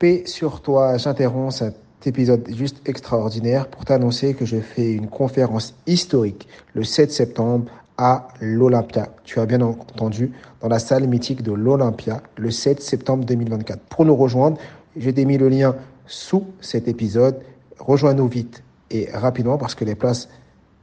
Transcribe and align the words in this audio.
Paix 0.00 0.22
sur 0.24 0.62
toi, 0.62 0.96
j'interromps 0.96 1.56
cet 1.56 2.06
épisode 2.06 2.48
juste 2.56 2.80
extraordinaire 2.88 3.68
pour 3.68 3.84
t'annoncer 3.84 4.32
que 4.32 4.46
je 4.46 4.56
fais 4.56 4.94
une 4.94 5.08
conférence 5.08 5.74
historique 5.86 6.48
le 6.72 6.84
7 6.84 7.12
septembre 7.12 7.70
à 7.98 8.28
l'Olympia. 8.40 9.10
Tu 9.24 9.40
as 9.40 9.44
bien 9.44 9.60
entendu, 9.60 10.32
dans 10.62 10.68
la 10.68 10.78
salle 10.78 11.06
mythique 11.06 11.42
de 11.42 11.52
l'Olympia, 11.52 12.22
le 12.38 12.50
7 12.50 12.80
septembre 12.80 13.26
2024. 13.26 13.78
Pour 13.90 14.06
nous 14.06 14.16
rejoindre, 14.16 14.56
j'ai 14.96 15.12
mis 15.26 15.36
le 15.36 15.50
lien 15.50 15.76
sous 16.06 16.46
cet 16.62 16.88
épisode. 16.88 17.38
Rejoins-nous 17.78 18.28
vite 18.28 18.62
et 18.90 19.10
rapidement 19.12 19.58
parce 19.58 19.74
que 19.74 19.84
les 19.84 19.96
places 19.96 20.30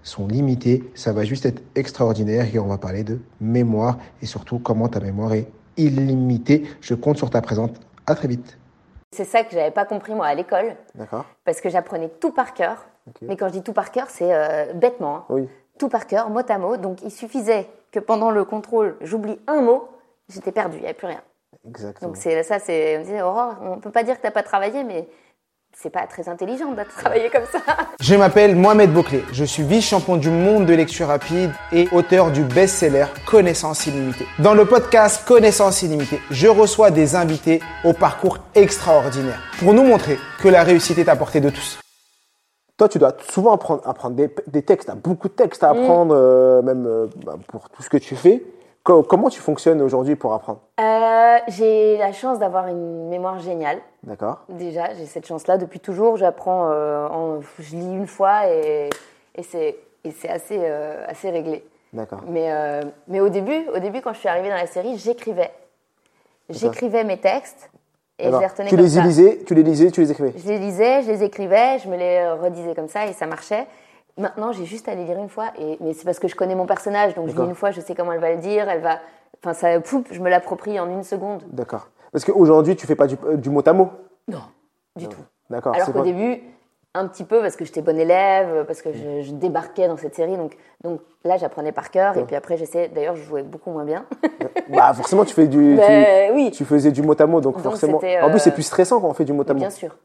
sont 0.03 0.27
limitées. 0.27 0.83
Ça 0.93 1.11
va 1.11 1.23
juste 1.23 1.47
être 1.47 1.63
extraordinaire 1.73 2.53
et 2.53 2.59
on 2.59 2.67
va 2.67 2.77
parler 2.77 3.03
de 3.03 3.17
mémoire 3.41 3.97
et 4.21 4.27
surtout 4.27 4.59
comment 4.59 4.89
ta 4.89 4.99
mémoire 4.99 5.33
est 5.33 5.47
illimitée. 5.75 6.65
Je 6.81 6.93
compte 6.93 7.17
sur 7.17 7.31
ta 7.31 7.41
présence. 7.41 7.71
À 8.05 8.13
très 8.13 8.27
vite. 8.27 8.59
C'est 9.17 9.25
ça 9.25 9.43
que 9.43 9.51
j'avais 9.51 9.71
pas 9.71 9.85
compris 9.85 10.13
moi 10.13 10.27
à 10.27 10.35
l'école. 10.35 10.75
D'accord. 10.93 11.25
Parce 11.43 11.59
que 11.59 11.69
j'apprenais 11.69 12.07
tout 12.07 12.31
par 12.31 12.53
cœur. 12.53 12.85
Mais 13.23 13.35
quand 13.35 13.47
je 13.47 13.53
dis 13.53 13.63
tout 13.63 13.73
par 13.73 13.91
cœur, 13.91 14.11
c'est 14.11 14.31
euh, 14.31 14.73
bêtement. 14.73 15.15
Hein. 15.15 15.25
Oui. 15.29 15.49
Tout 15.79 15.89
par 15.89 16.05
cœur, 16.05 16.29
mot 16.29 16.41
à 16.47 16.57
mot. 16.59 16.77
Donc 16.77 17.01
il 17.01 17.09
suffisait 17.09 17.67
que 17.91 17.99
pendant 17.99 18.29
le 18.29 18.45
contrôle, 18.45 18.95
j'oublie 19.01 19.39
un 19.47 19.61
mot, 19.61 19.89
j'étais 20.29 20.51
perdu, 20.51 20.77
il 20.77 20.81
n'y 20.81 20.85
avait 20.85 20.93
plus 20.93 21.07
rien. 21.07 21.21
Exactement. 21.67 22.09
Donc 22.09 22.17
c'est 22.17 22.43
ça, 22.43 22.59
c'est 22.59 22.99
on 22.99 23.01
disait 23.01 23.23
Aurore, 23.23 23.55
on 23.63 23.79
peut 23.79 23.89
pas 23.89 24.03
dire 24.03 24.17
que 24.17 24.21
t'as 24.21 24.29
pas 24.29 24.43
travaillé, 24.43 24.83
mais 24.83 25.07
c'est 25.79 25.91
pas 25.91 26.07
très 26.07 26.27
intelligent 26.27 26.71
d'être 26.71 26.95
travaillé 26.95 27.29
comme 27.29 27.45
ça. 27.51 27.59
Je 27.99 28.15
m'appelle 28.15 28.55
Mohamed 28.55 28.91
Bouclé, 28.91 29.23
je 29.31 29.43
suis 29.43 29.61
vice-champion 29.61 30.17
du 30.17 30.31
monde 30.31 30.65
de 30.65 30.73
lecture 30.73 31.07
rapide 31.07 31.51
et 31.71 31.87
auteur 31.91 32.31
du 32.31 32.43
best-seller 32.43 33.05
Connaissance 33.27 33.85
illimitée. 33.85 34.25
Dans 34.39 34.55
le 34.55 34.65
podcast 34.65 35.23
Connaissance 35.27 35.83
illimitée, 35.83 36.19
je 36.31 36.47
reçois 36.47 36.89
des 36.89 37.15
invités 37.15 37.61
au 37.83 37.93
parcours 37.93 38.39
extraordinaire 38.55 39.39
pour 39.59 39.73
nous 39.73 39.83
montrer 39.83 40.17
que 40.39 40.47
la 40.47 40.63
réussite 40.63 40.97
est 40.97 41.09
à 41.09 41.15
portée 41.15 41.41
de 41.41 41.51
tous. 41.51 41.79
Toi, 42.77 42.89
tu 42.89 42.97
dois 42.97 43.15
souvent 43.29 43.53
apprendre, 43.53 43.81
apprendre 43.85 44.15
des, 44.15 44.29
des 44.47 44.63
textes, 44.63 44.91
beaucoup 45.03 45.27
de 45.27 45.33
textes 45.33 45.63
à 45.63 45.69
apprendre, 45.71 46.15
euh, 46.15 46.61
même 46.63 46.85
euh, 46.87 47.07
bah, 47.23 47.35
pour 47.47 47.69
tout 47.69 47.83
ce 47.83 47.89
que 47.89 47.97
tu 47.97 48.15
fais. 48.15 48.43
Co- 48.87 49.03
comment 49.03 49.27
tu 49.29 49.41
fonctionnes 49.41 49.81
aujourd'hui 49.81 50.15
pour 50.15 50.33
apprendre? 50.33 50.61
Euh, 50.79 51.37
j'ai 51.49 51.97
la 51.97 52.13
chance 52.13 52.39
d'avoir 52.39 52.67
une 52.67 53.09
mémoire 53.09 53.37
géniale. 53.37 53.79
D'accord 54.03 54.45
Déjà, 54.47 54.93
j'ai 54.93 55.05
cette 55.05 55.27
chance-là 55.27 55.57
depuis 55.57 55.81
toujours. 55.81 56.15
J'apprends, 56.15 56.69
euh, 56.71 57.41
je 57.59 57.75
lis 57.75 57.93
une 57.93 58.07
fois 58.07 58.47
et, 58.47 58.89
et 59.35 59.43
c'est 59.43 59.75
assez 60.29 60.57
euh, 60.61 61.03
assez 61.05 61.29
réglé. 61.29 61.65
D'accord. 61.91 62.21
Mais 62.29 62.49
mais 63.09 63.19
au 63.19 63.27
début, 63.27 63.67
au 63.75 63.79
début 63.79 63.99
quand 63.99 64.13
je 64.13 64.19
suis 64.19 64.29
arrivée 64.29 64.47
dans 64.47 64.55
la 64.55 64.67
série, 64.67 64.97
j'écrivais, 64.97 65.51
j'écrivais 66.49 67.03
mes 67.03 67.17
textes 67.17 67.69
et 68.19 68.31
je 68.31 68.37
les 68.39 68.47
retenais 68.47 68.69
tu 68.69 68.75
comme 68.77 68.85
les 68.85 68.91
ça. 68.91 69.01
lisais, 69.01 69.39
tu 69.45 69.53
les 69.53 69.63
lisais, 69.63 69.91
tu 69.91 69.99
les 69.99 70.11
écrivais. 70.11 70.33
Je 70.37 70.47
les 70.47 70.59
lisais, 70.59 71.01
je 71.01 71.11
les 71.11 71.23
écrivais, 71.23 71.79
je 71.79 71.89
me 71.89 71.97
les 71.97 72.25
redisais 72.29 72.73
comme 72.73 72.87
ça 72.87 73.05
et 73.05 73.11
ça 73.11 73.27
marchait. 73.27 73.67
Maintenant, 74.17 74.51
j'ai 74.51 74.65
juste 74.65 74.87
à 74.87 74.95
les 74.95 75.05
lire 75.05 75.17
une 75.17 75.29
fois. 75.29 75.51
Et, 75.59 75.77
mais 75.81 75.93
c'est 75.93 76.05
parce 76.05 76.19
que 76.19 76.27
je 76.27 76.35
connais 76.35 76.55
mon 76.55 76.65
personnage, 76.65 77.13
donc 77.15 77.27
je 77.29 77.35
lis 77.35 77.47
une 77.47 77.55
fois, 77.55 77.71
je 77.71 77.81
sais 77.81 77.95
comment 77.95 78.11
elle 78.13 78.19
va 78.19 78.31
le 78.31 78.37
dire, 78.39 78.67
elle 78.69 78.81
va. 78.81 78.99
Enfin, 79.43 79.53
ça, 79.53 79.79
pouf, 79.79 80.05
je 80.11 80.19
me 80.19 80.29
l'approprie 80.29 80.79
en 80.79 80.89
une 80.89 81.03
seconde. 81.03 81.43
D'accord. 81.51 81.89
Parce 82.11 82.25
qu'aujourd'hui, 82.25 82.75
tu 82.75 82.87
fais 82.87 82.95
pas 82.95 83.05
du, 83.07 83.15
euh, 83.25 83.37
du 83.37 83.49
mot 83.49 83.61
à 83.65 83.73
mot? 83.73 83.91
Non, 84.27 84.41
du 84.95 85.07
tout. 85.07 85.21
D'accord. 85.49 85.75
Alors 85.75 85.93
qu'au 85.93 86.01
début, 86.01 86.41
un 86.95 87.07
petit 87.07 87.23
peu 87.23 87.41
parce 87.41 87.55
que 87.55 87.63
j'étais 87.63 87.81
bonne 87.81 87.99
élève, 87.99 88.65
parce 88.65 88.81
que 88.81 88.91
je, 88.91 89.21
je 89.21 89.31
débarquais 89.31 89.87
dans 89.87 89.97
cette 89.97 90.15
série. 90.15 90.35
Donc, 90.35 90.57
donc 90.83 91.01
là, 91.23 91.37
j'apprenais 91.37 91.71
par 91.71 91.91
cœur. 91.91 92.17
Et 92.17 92.23
puis 92.23 92.35
après, 92.35 92.57
j'essayais. 92.57 92.87
D'ailleurs, 92.87 93.15
je 93.15 93.23
jouais 93.23 93.43
beaucoup 93.43 93.71
moins 93.71 93.85
bien. 93.85 94.05
Bah 94.69 94.93
forcément, 94.93 95.23
tu 95.23 95.33
fais 95.33 95.47
du. 95.47 95.79
Tu, 95.87 96.33
oui. 96.33 96.51
Tu 96.51 96.65
faisais 96.65 96.91
du 96.91 97.01
mot 97.01 97.15
à 97.17 97.25
mot, 97.25 97.39
donc, 97.39 97.55
Donc, 97.55 97.63
forcément. 97.63 97.97
En 97.97 98.29
plus, 98.29 98.39
c'est 98.39 98.49
euh, 98.49 98.53
plus 98.53 98.63
stressant 98.63 98.99
quand 98.99 99.07
on 99.07 99.13
fait 99.13 99.23
du 99.23 99.31
mot 99.31 99.43
à 99.47 99.53
mot. 99.53 99.59
bien 99.59 99.69
sûr. 99.69 99.95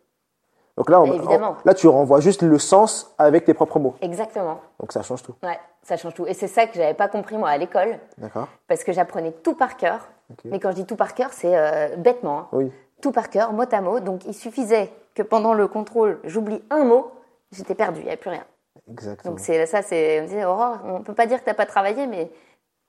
Donc 0.76 0.88
là, 0.88 1.00
on- 1.02 1.56
là, 1.64 1.74
tu 1.74 1.86
renvoies 1.86 2.20
juste 2.20 2.42
le 2.42 2.58
sens 2.58 3.14
avec 3.18 3.44
tes 3.44 3.52
propres 3.54 3.78
mots. 3.78 3.94
Exactement. 4.00 4.58
Donc 4.80 4.92
ça 4.92 5.02
change 5.02 5.22
tout. 5.22 5.34
Ouais, 5.42 5.58
ça 5.82 5.96
change 5.96 6.14
tout. 6.14 6.26
Et 6.26 6.32
c'est 6.34 6.48
ça 6.48 6.66
que 6.66 6.74
j'avais 6.74 6.94
pas 6.94 7.08
compris, 7.08 7.36
moi, 7.36 7.50
à 7.50 7.58
l'école. 7.58 7.98
D'accord. 8.18 8.48
Parce 8.68 8.82
que 8.84 8.92
j'apprenais 8.92 9.32
tout 9.32 9.54
par 9.54 9.76
cœur. 9.76 10.08
Mais 10.46 10.58
quand 10.60 10.70
je 10.70 10.76
dis 10.76 10.86
tout 10.86 10.96
par 10.96 11.14
cœur, 11.14 11.28
c'est 11.32 11.54
euh, 11.54 11.96
bêtement. 11.96 12.38
hein. 12.38 12.48
Oui. 12.52 12.72
Tout 13.02 13.12
par 13.12 13.28
cœur, 13.28 13.52
mot 13.52 13.64
à 13.70 13.80
mot. 13.82 14.00
Donc 14.00 14.24
il 14.24 14.32
suffisait 14.34 14.90
que 15.14 15.22
pendant 15.22 15.52
le 15.52 15.68
contrôle, 15.68 16.20
j'oublie 16.24 16.62
un 16.70 16.84
mot, 16.84 17.10
j'étais 17.50 17.74
perdu, 17.74 18.00
il 18.00 18.04
n'y 18.04 18.08
avait 18.08 18.16
plus 18.16 18.30
rien. 18.30 18.44
Exactement. 18.90 19.32
Donc 19.32 19.40
c'est 19.40 19.66
ça, 19.66 19.82
c'est 19.82 20.20
on 20.22 20.24
disait 20.24 20.44
Aurore, 20.46 20.78
on 20.86 21.02
peut 21.02 21.12
pas 21.14 21.26
dire 21.26 21.38
que 21.40 21.44
t'as 21.44 21.52
pas 21.54 21.66
travaillé, 21.66 22.06
mais 22.06 22.30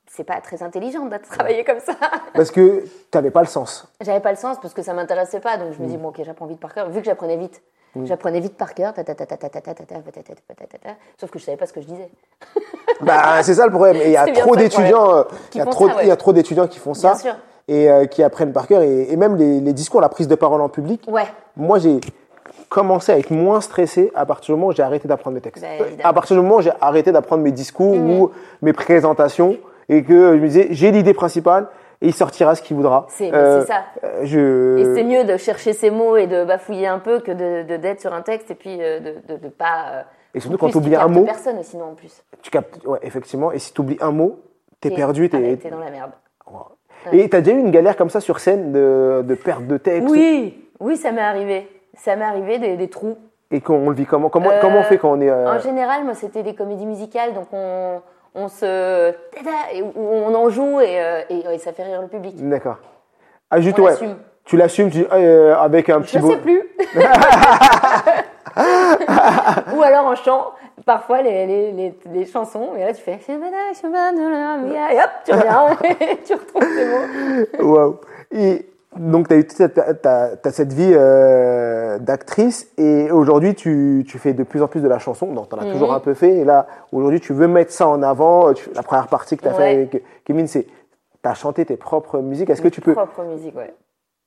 c'est 0.09 0.23
pas 0.23 0.39
très 0.39 0.63
intelligent 0.63 1.05
d'être 1.07 1.27
travaillé 1.29 1.63
comme 1.65 1.79
ça. 1.81 1.93
Parce 2.33 2.51
que 2.51 2.81
tu 2.83 2.89
n'avais 3.17 3.31
pas 3.31 3.41
le 3.41 3.47
sens. 3.47 3.91
J'avais 4.01 4.19
pas 4.21 4.31
le 4.31 4.37
sens 4.37 4.57
parce 4.61 4.73
que 4.73 4.81
ça 4.81 4.93
m'intéressait 4.93 5.39
pas, 5.39 5.57
donc 5.57 5.73
je 5.73 5.79
Mm. 5.79 5.83
me 5.83 5.87
dis 5.89 5.97
bon 5.97 6.09
ok 6.09 6.21
j'apprends 6.23 6.45
vite 6.45 6.59
par 6.59 6.73
cœur. 6.73 6.89
Vu 6.89 6.99
que 6.99 7.05
j'apprenais 7.05 7.37
vite, 7.37 7.61
J'apprenais 8.05 8.39
vite 8.39 8.57
par 8.57 8.73
cœur, 8.73 8.93
sauf 11.19 11.29
que 11.29 11.39
je 11.39 11.43
savais 11.43 11.57
pas 11.57 11.67
ce 11.67 11.73
que 11.73 11.81
je 11.81 11.85
disais. 11.85 12.09
bah, 13.01 13.43
c'est 13.43 13.53
ça 13.53 13.65
le 13.65 13.71
problème. 13.71 13.97
Il 14.03 14.11
y 14.11 14.17
a 14.17 14.25
trop 14.31 14.55
d'étudiants, 14.55 15.25
il 15.53 16.07
y 16.07 16.67
qui 16.69 16.79
font 16.79 16.93
ça. 16.93 17.15
Et 17.67 17.87
qui 18.09 18.23
apprennent 18.23 18.51
par 18.51 18.67
cœur, 18.67 18.81
et, 18.81 19.15
même 19.15 19.35
les, 19.35 19.73
discours, 19.73 20.01
la 20.01 20.09
prise 20.09 20.27
de 20.27 20.35
parole 20.35 20.61
en 20.61 20.69
public. 20.69 21.07
Moi, 21.55 21.79
j'ai 21.79 21.99
commencé 22.69 23.11
à 23.11 23.19
être 23.19 23.29
moins 23.29 23.61
stressé 23.61 24.11
à 24.15 24.25
partir 24.25 24.55
du 24.55 24.59
moment 24.59 24.71
où 24.71 24.75
j'ai 24.75 24.81
arrêté 24.81 25.07
d'apprendre 25.07 25.35
mes 25.35 25.41
textes. 25.41 25.63
à 26.03 26.13
partir 26.13 26.35
du 26.35 26.41
moment 26.41 26.55
où 26.55 26.61
j'ai 26.61 26.73
arrêté 26.81 27.11
d'apprendre 27.11 27.43
mes 27.43 27.51
discours 27.51 27.93
ou 27.93 28.31
mes 28.61 28.73
présentations, 28.73 29.57
et 29.89 30.03
que 30.03 30.35
je 30.35 30.39
me 30.39 30.47
disais, 30.47 30.67
j'ai 30.71 30.91
l'idée 30.91 31.13
principale, 31.13 31.67
et 32.03 32.07
il 32.07 32.13
sortira 32.13 32.53
ce 32.53 32.61
qu'il 32.61 32.75
voudra. 32.75 33.05
C'est- 33.09 33.31
ça. 33.31 33.85
euh, 34.03 34.21
je... 34.25 34.77
Et 34.77 34.95
c'est 34.95 35.03
mieux 35.03 35.23
de 35.23 35.37
chercher 35.37 35.73
ses 35.73 35.89
mots 35.89 36.17
et 36.17 36.27
de 36.27 36.43
bafouiller 36.43 36.85
un 36.87 36.99
peu 36.99 37.19
que 37.19 37.31
de 37.31 37.77
d'être 37.77 38.01
sur 38.01 38.13
un 38.13 38.21
texte 38.21 38.51
et 38.51 38.55
puis 38.55 38.77
euh, 38.79 38.99
de, 38.99 39.37
de 39.37 39.47
pas. 39.47 39.85
euh, 39.93 40.01
Et 40.35 40.39
surtout 40.39 40.57
quand 40.57 40.69
tu 40.69 40.77
un 40.77 40.89
captes 40.89 41.09
mot. 41.09 41.23
personne 41.25 41.63
sinon 41.63 41.85
en 41.85 41.95
plus. 41.95 42.23
Tu 42.41 42.51
captes, 42.51 42.85
ouais, 42.85 42.99
effectivement. 43.01 43.51
Et 43.51 43.57
si 43.59 43.73
tu 43.73 43.81
oublies 43.81 43.97
un 44.01 44.11
mot, 44.11 44.39
t'es 44.81 44.91
perdu. 44.91 45.29
T'es... 45.29 45.57
T'es 45.57 45.69
dans 45.69 45.79
la 45.79 45.89
merde. 45.89 46.11
Et 47.11 47.27
t'as 47.29 47.41
déjà 47.41 47.55
eu 47.57 47.59
une 47.59 47.71
galère 47.71 47.97
comme 47.97 48.09
ça 48.09 48.19
sur 48.21 48.39
scène 48.39 48.71
de, 48.71 49.23
de 49.25 49.35
perte 49.35 49.65
de 49.67 49.77
texte? 49.77 50.07
Oui, 50.09 50.69
oui, 50.79 50.95
ça 50.97 51.11
m'est 51.11 51.21
arrivé. 51.21 51.67
Ça 51.95 52.15
m'est 52.15 52.23
arrivé 52.25 52.59
des, 52.59 52.77
des 52.77 52.87
trous. 52.89 53.17
Et 53.51 53.61
qu'on 53.61 53.89
le 53.89 53.95
vit 53.95 54.05
comment? 54.05 54.29
Comment, 54.29 54.49
Euh, 54.49 54.59
comment 54.61 54.79
on 54.79 54.83
fait 54.83 54.97
quand 54.97 55.11
on 55.11 55.21
est. 55.21 55.29
euh, 55.29 55.53
En 55.53 55.59
général, 55.59 56.03
moi, 56.05 56.15
c'était 56.15 56.43
des 56.43 56.55
comédies 56.55 56.85
musicales, 56.85 57.33
donc 57.33 57.47
on, 57.51 58.01
on 58.35 58.47
se. 58.47 59.13
on 59.95 60.33
en 60.35 60.49
joue 60.49 60.79
et, 60.81 60.99
euh, 61.01 61.21
et, 61.29 61.43
et 61.53 61.57
ça 61.59 61.73
fait 61.73 61.83
rire 61.83 62.01
le 62.01 62.07
public. 62.07 62.35
D'accord. 62.49 62.77
Ah, 63.49 63.59
juste, 63.61 63.77
On 63.79 63.83
ouais. 63.83 63.93
Tu 64.45 64.57
l'assumes 64.57 64.89
tu, 64.89 65.05
euh, 65.11 65.55
avec 65.55 65.89
un 65.89 66.01
petit 66.01 66.17
Je 66.17 66.21
beau- 66.21 66.31
sais 66.31 66.37
plus. 66.37 66.61
Ou 69.75 69.81
alors 69.81 70.05
en 70.07 70.15
chant, 70.15 70.51
parfois 70.85 71.21
les, 71.21 71.45
les, 71.45 71.71
les, 71.71 71.95
les 72.11 72.25
chansons, 72.25 72.71
et 72.77 72.81
là 72.83 72.93
tu 72.93 73.01
fais. 73.01 73.19
Et 73.27 73.33
hop, 73.35 75.09
tu 75.25 75.31
reviens, 75.31 75.77
tu 76.25 76.33
retrouves 76.33 76.75
tes 76.75 76.85
mots. 76.85 77.73
Waouh. 77.73 77.99
Et 78.31 78.65
donc, 78.97 79.27
tu 79.27 79.33
as 79.33 79.37
eu 79.37 79.47
toute 79.47 79.57
cette, 79.57 80.01
t'as- 80.01 80.35
t'as 80.37 80.51
cette 80.51 80.73
vie 80.73 80.91
euh, 80.93 81.97
d'actrice 81.99 82.67
et 82.77 83.11
aujourd'hui, 83.11 83.55
tu, 83.55 84.03
tu 84.07 84.19
fais 84.19 84.33
de 84.33 84.43
plus 84.43 84.61
en 84.61 84.67
plus 84.67 84.81
de 84.81 84.87
la 84.87 84.99
chanson. 84.99 85.27
Donc, 85.33 85.49
tu 85.49 85.55
en 85.55 85.59
as 85.59 85.65
Mhm. 85.65 85.71
toujours 85.73 85.93
un 85.93 85.99
peu 85.99 86.13
fait. 86.13 86.37
Et 86.37 86.43
là, 86.43 86.67
aujourd'hui, 86.91 87.19
tu 87.19 87.33
veux 87.33 87.47
mettre 87.47 87.71
ça 87.71 87.87
en 87.87 88.01
avant. 88.03 88.53
Tu- 88.53 88.69
la 88.73 88.83
première 88.83 89.07
partie 89.07 89.37
que 89.37 89.41
tu 89.43 89.47
as 89.47 89.53
fait 89.53 89.71
avec 89.75 90.03
Kémine, 90.25 90.47
c'est 90.47 90.63
tu 90.65 91.29
as 91.29 91.33
chanté 91.33 91.65
tes 91.65 91.77
propres 91.77 92.19
musiques. 92.19 92.49
Est-ce 92.49 92.61
que 92.61 92.67
tu 92.67 92.81
peux. 92.81 92.93
Propre 92.93 93.23
musique, 93.23 93.55
ouais. 93.55 93.73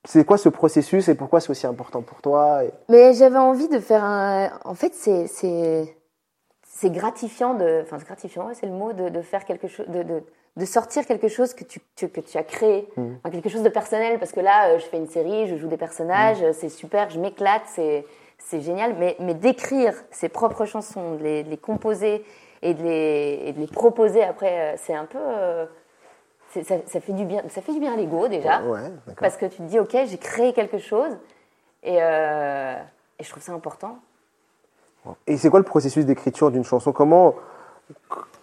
C'est 0.09 0.25
quoi 0.25 0.39
ce 0.39 0.49
processus 0.49 1.09
et 1.09 1.15
pourquoi 1.17 1.41
c'est 1.41 1.51
aussi 1.51 1.67
important 1.67 2.01
pour 2.01 2.21
toi 2.23 2.63
et- 2.65 2.71
Mais 2.89 3.13
j'avais 3.15 3.39
envie 3.39 3.69
de 3.69 3.81
faire 3.81 4.05
un. 4.05 4.49
En 4.65 4.75
fait, 4.75 4.95
c'est 4.95 5.27
c'est 5.27 5.97
c'est 6.63 6.91
gratifiant 6.91 7.55
de. 7.55 7.81
Enfin, 7.83 7.97
c'est 7.99 8.07
gratifiant, 8.07 8.47
ouais, 8.47 8.55
c'est 8.55 8.67
le 8.67 8.73
mot 8.73 8.93
de, 8.93 9.09
de 9.09 9.21
faire 9.23 9.45
quelque 9.45 9.67
chose, 9.67 9.87
de, 9.89 10.03
de, 10.05 10.23
de 10.57 10.65
sortir 10.65 11.07
quelque 11.07 11.29
chose 11.29 11.53
que 11.55 11.65
tu, 11.65 11.81
tu- 11.97 12.09
que 12.09 12.21
tu 12.21 12.39
as 12.39 12.43
créé, 12.43 12.89
Enfin, 12.97 13.31
quelque 13.31 13.49
chose 13.51 13.63
de 13.63 13.69
personnel. 13.69 14.19
Parce 14.19 14.33
que 14.33 14.41
là, 14.41 14.71
euh, 14.71 14.79
je 14.79 14.85
fais 14.87 14.97
une 14.97 15.09
série, 15.09 15.47
je 15.49 15.57
joue 15.57 15.69
des 15.69 15.77
personnages, 15.77 16.43
euh, 16.43 16.53
c'est 16.55 16.69
super, 16.71 17.11
je 17.11 17.19
m'éclate, 17.21 17.63
c'est 17.67 18.05
c'est 18.39 18.61
génial. 18.61 18.95
Mais 18.99 19.17
mais 19.19 19.35
d'écrire 19.35 19.95
ses 20.11 20.29
propres 20.29 20.65
chansons, 20.65 21.17
de 21.17 21.23
les, 21.23 21.43
de 21.43 21.51
les 21.51 21.57
composer 21.59 22.25
et 22.63 22.75
de 22.75 22.83
les 22.83 23.43
et 23.47 23.53
de 23.53 23.61
les 23.61 23.67
proposer 23.67 24.23
après, 24.23 24.75
euh, 24.75 24.77
c'est 24.79 24.95
un 24.95 25.05
peu. 25.05 25.19
euh, 25.21 25.67
c'est- 26.51 26.63
ça, 26.65 26.77
ça 26.87 27.01
fait 27.01 27.13
du 27.13 27.25
bien, 27.27 27.43
ça 27.49 27.61
fait 27.61 27.73
du 27.73 27.81
bien 27.81 27.93
à 27.93 27.97
l'ego 27.97 28.29
déjà. 28.29 28.63
Ouais. 28.63 28.81
Parce 29.21 29.37
que 29.37 29.45
tu 29.47 29.57
te 29.59 29.63
dis, 29.65 29.79
ok, 29.79 29.95
j'ai 30.07 30.17
créé 30.19 30.53
quelque 30.55 30.79
chose 30.79 31.13
et, 31.83 31.97
et 31.97 33.23
je 33.25 33.29
trouve 33.31 33.43
ça 33.43 33.53
important. 33.53 33.99
Et 35.27 35.37
c'est 35.37 35.51
quoi 35.51 35.61
le 35.61 35.65
processus 35.65 36.05
d'écriture 36.07 36.51
d'une 36.51 36.65
chanson? 36.65 36.93
Comment 36.93 37.35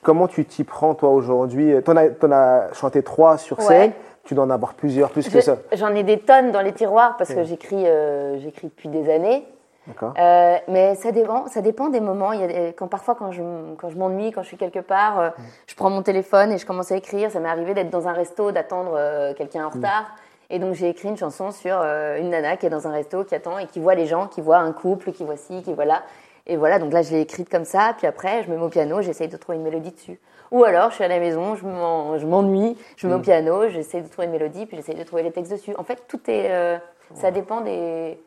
comment 0.04 0.28
tu 0.28 0.46
t'y 0.46 0.64
prends 0.64 0.94
toi 0.94 1.10
aujourd'hui? 1.10 1.74
T'en 1.84 1.96
as, 1.98 2.10
t'en 2.10 2.32
as 2.32 2.74
chanté 2.74 3.02
trois 3.04 3.38
sur 3.38 3.58
Ouais. 3.60 3.66
scène. 3.66 3.92
Tu 4.26 4.36
dois 4.36 4.46
en 4.46 4.50
avoir 4.52 4.74
plusieurs, 4.76 5.10
plus 5.10 5.28
que 5.28 5.42
ça. 5.42 5.58
J'en 5.74 5.94
ai 5.96 6.04
des 6.04 6.18
tonnes 6.20 6.52
dans 6.52 6.62
les 6.62 6.72
tiroirs 6.72 7.18
parce 7.18 7.34
que 7.34 7.44
j'écris 7.44 7.86
euh, 7.88 8.38
j'écris 8.40 8.68
depuis 8.68 8.88
des 8.90 9.12
années. 9.12 9.46
D'accord. 9.86 10.14
Euh, 10.18 10.56
mais 10.70 10.96
ça 10.96 11.12
dépend, 11.12 11.48
ça 11.48 11.60
dépend 11.60 11.90
des 11.90 12.00
moments. 12.00 12.32
Il 12.32 12.40
y 12.40 12.44
a 12.44 12.48
des- 12.48 12.74
quand 12.74 12.88
parfois 12.88 13.16
quand 13.16 13.32
je 13.32 13.42
quand 13.78 13.90
je 13.90 13.98
m'ennuie, 13.98 14.32
quand 14.32 14.42
je 14.42 14.48
suis 14.48 14.56
quelque 14.56 14.80
part, 14.80 15.20
euh, 15.20 15.30
je 15.68 15.76
prends 15.76 15.90
mon 15.90 16.02
téléphone 16.04 16.54
et 16.54 16.58
je 16.58 16.66
commence 16.66 16.90
à 16.94 16.96
écrire. 16.96 17.32
Ça 17.32 17.42
m'est 17.42 17.50
arrivé 17.50 17.74
d'être 17.74 17.90
dans 17.90 18.08
un 18.08 18.14
resto, 18.14 18.52
d'attendre 18.54 18.94
euh, 18.96 19.34
quelqu'un 19.34 19.66
en 19.66 19.70
retard 19.70 20.06
Et 20.50 20.58
donc 20.60 20.74
j'ai 20.74 20.88
écrit 20.88 21.10
une 21.10 21.18
chanson 21.18 21.52
sur 21.52 21.76
une 21.82 22.30
nana 22.30 22.56
qui 22.56 22.66
est 22.66 22.70
dans 22.70 22.88
un 22.88 22.92
resto, 22.94 23.26
qui 23.26 23.36
attend 23.36 23.58
et 23.58 23.66
qui 23.66 23.82
voit 23.82 23.96
les 23.96 24.06
gens, 24.06 24.28
qui 24.28 24.40
voit 24.40 24.58
un 24.60 24.72
couple, 24.72 25.12
qui 25.12 25.26
voit 25.26 25.36
ci, 25.36 25.62
qui 25.64 25.74
voit 25.74 25.84
là. 25.86 26.02
Et 26.46 26.58
voilà, 26.58 26.78
donc 26.80 26.92
là 26.92 27.02
je 27.02 27.12
l'ai 27.12 27.22
écrite 27.22 27.50
comme 27.50 27.64
ça, 27.66 27.94
puis 27.98 28.06
après 28.06 28.44
je 28.44 28.50
me 28.52 28.58
mets 28.58 28.64
au 28.64 28.70
piano, 28.70 29.02
j'essaye 29.02 29.30
de 29.30 29.38
trouver 29.38 29.58
une 29.58 29.64
mélodie 29.64 29.92
dessus. 29.92 30.20
Ou 30.52 30.64
alors 30.66 30.90
je 30.90 30.96
suis 30.96 31.04
à 31.04 31.08
la 31.08 31.20
maison, 31.20 31.56
je 31.56 31.66
m'en- 31.66 32.18
je 32.18 32.26
m'ennuie, 32.26 32.78
je 32.98 33.08
me 33.08 33.14
mets 33.14 33.18
au 33.20 33.22
piano, 33.22 33.70
j'essaie 33.70 34.02
de 34.02 34.08
trouver 34.10 34.26
une 34.26 34.34
mélodie, 34.34 34.66
puis 34.66 34.76
j'essaye 34.78 34.96
de 34.96 35.04
trouver 35.04 35.24
les 35.24 35.32
textes 35.32 35.52
dessus. 35.52 35.74
En 35.78 35.84
fait, 35.84 36.04
tout 36.08 36.20
est, 36.28 36.48
euh, 36.52 36.78
ça 37.16 37.32
dépend 37.32 37.62
des, 37.62 38.20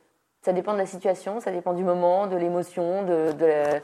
ça 0.42 0.52
dépend 0.52 0.72
de 0.72 0.78
la 0.78 0.86
situation, 0.86 1.40
ça 1.40 1.50
dépend 1.50 1.74
du 1.74 1.84
moment, 1.84 2.26
de 2.26 2.36
l'émotion, 2.36 3.02
de, 3.02 3.32
de 3.32 3.46
la- 3.46 3.80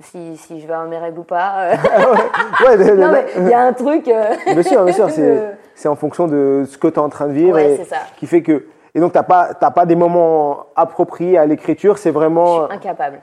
si, 0.00 0.36
si 0.36 0.60
je 0.60 0.66
vais 0.66 0.72
à 0.72 0.80
un 0.80 0.86
mérègue 0.88 1.18
ou 1.18 1.22
pas. 1.24 1.70
Ouais, 2.66 2.76
de- 2.76 2.96
non 2.96 3.12
mais 3.12 3.24
il 3.36 3.48
y 3.48 3.54
a 3.54 3.60
un 3.62 3.72
truc. 3.72 4.08
euh, 4.08 4.34
Bien 4.46 4.62
sûr, 4.62 4.84
bien 4.84 4.92
sûr, 4.94 5.08
c'est, 5.74 5.88
en 5.88 5.96
fonction 5.96 6.26
de 6.26 6.64
ce 6.68 6.76
que 6.76 6.88
tu 6.88 6.94
es 6.94 6.98
en 6.98 7.08
train 7.08 7.26
de 7.28 7.32
vivre. 7.32 7.54
Ouais, 7.54 7.72
et 7.74 7.76
c'est 7.76 7.84
ça. 7.84 7.98
Qui 8.16 8.26
fait 8.26 8.42
que. 8.42 8.66
Et 8.94 9.00
donc, 9.00 9.12
tu 9.12 9.18
n'as 9.18 9.22
pas, 9.24 9.54
t'as 9.54 9.70
pas 9.70 9.86
des 9.86 9.94
moments 9.94 10.66
appropriés 10.74 11.38
à 11.38 11.46
l'écriture, 11.46 11.96
c'est 11.98 12.08
Je 12.10 12.14
vraiment. 12.14 12.66
suis 12.66 12.74
incapable. 12.76 13.22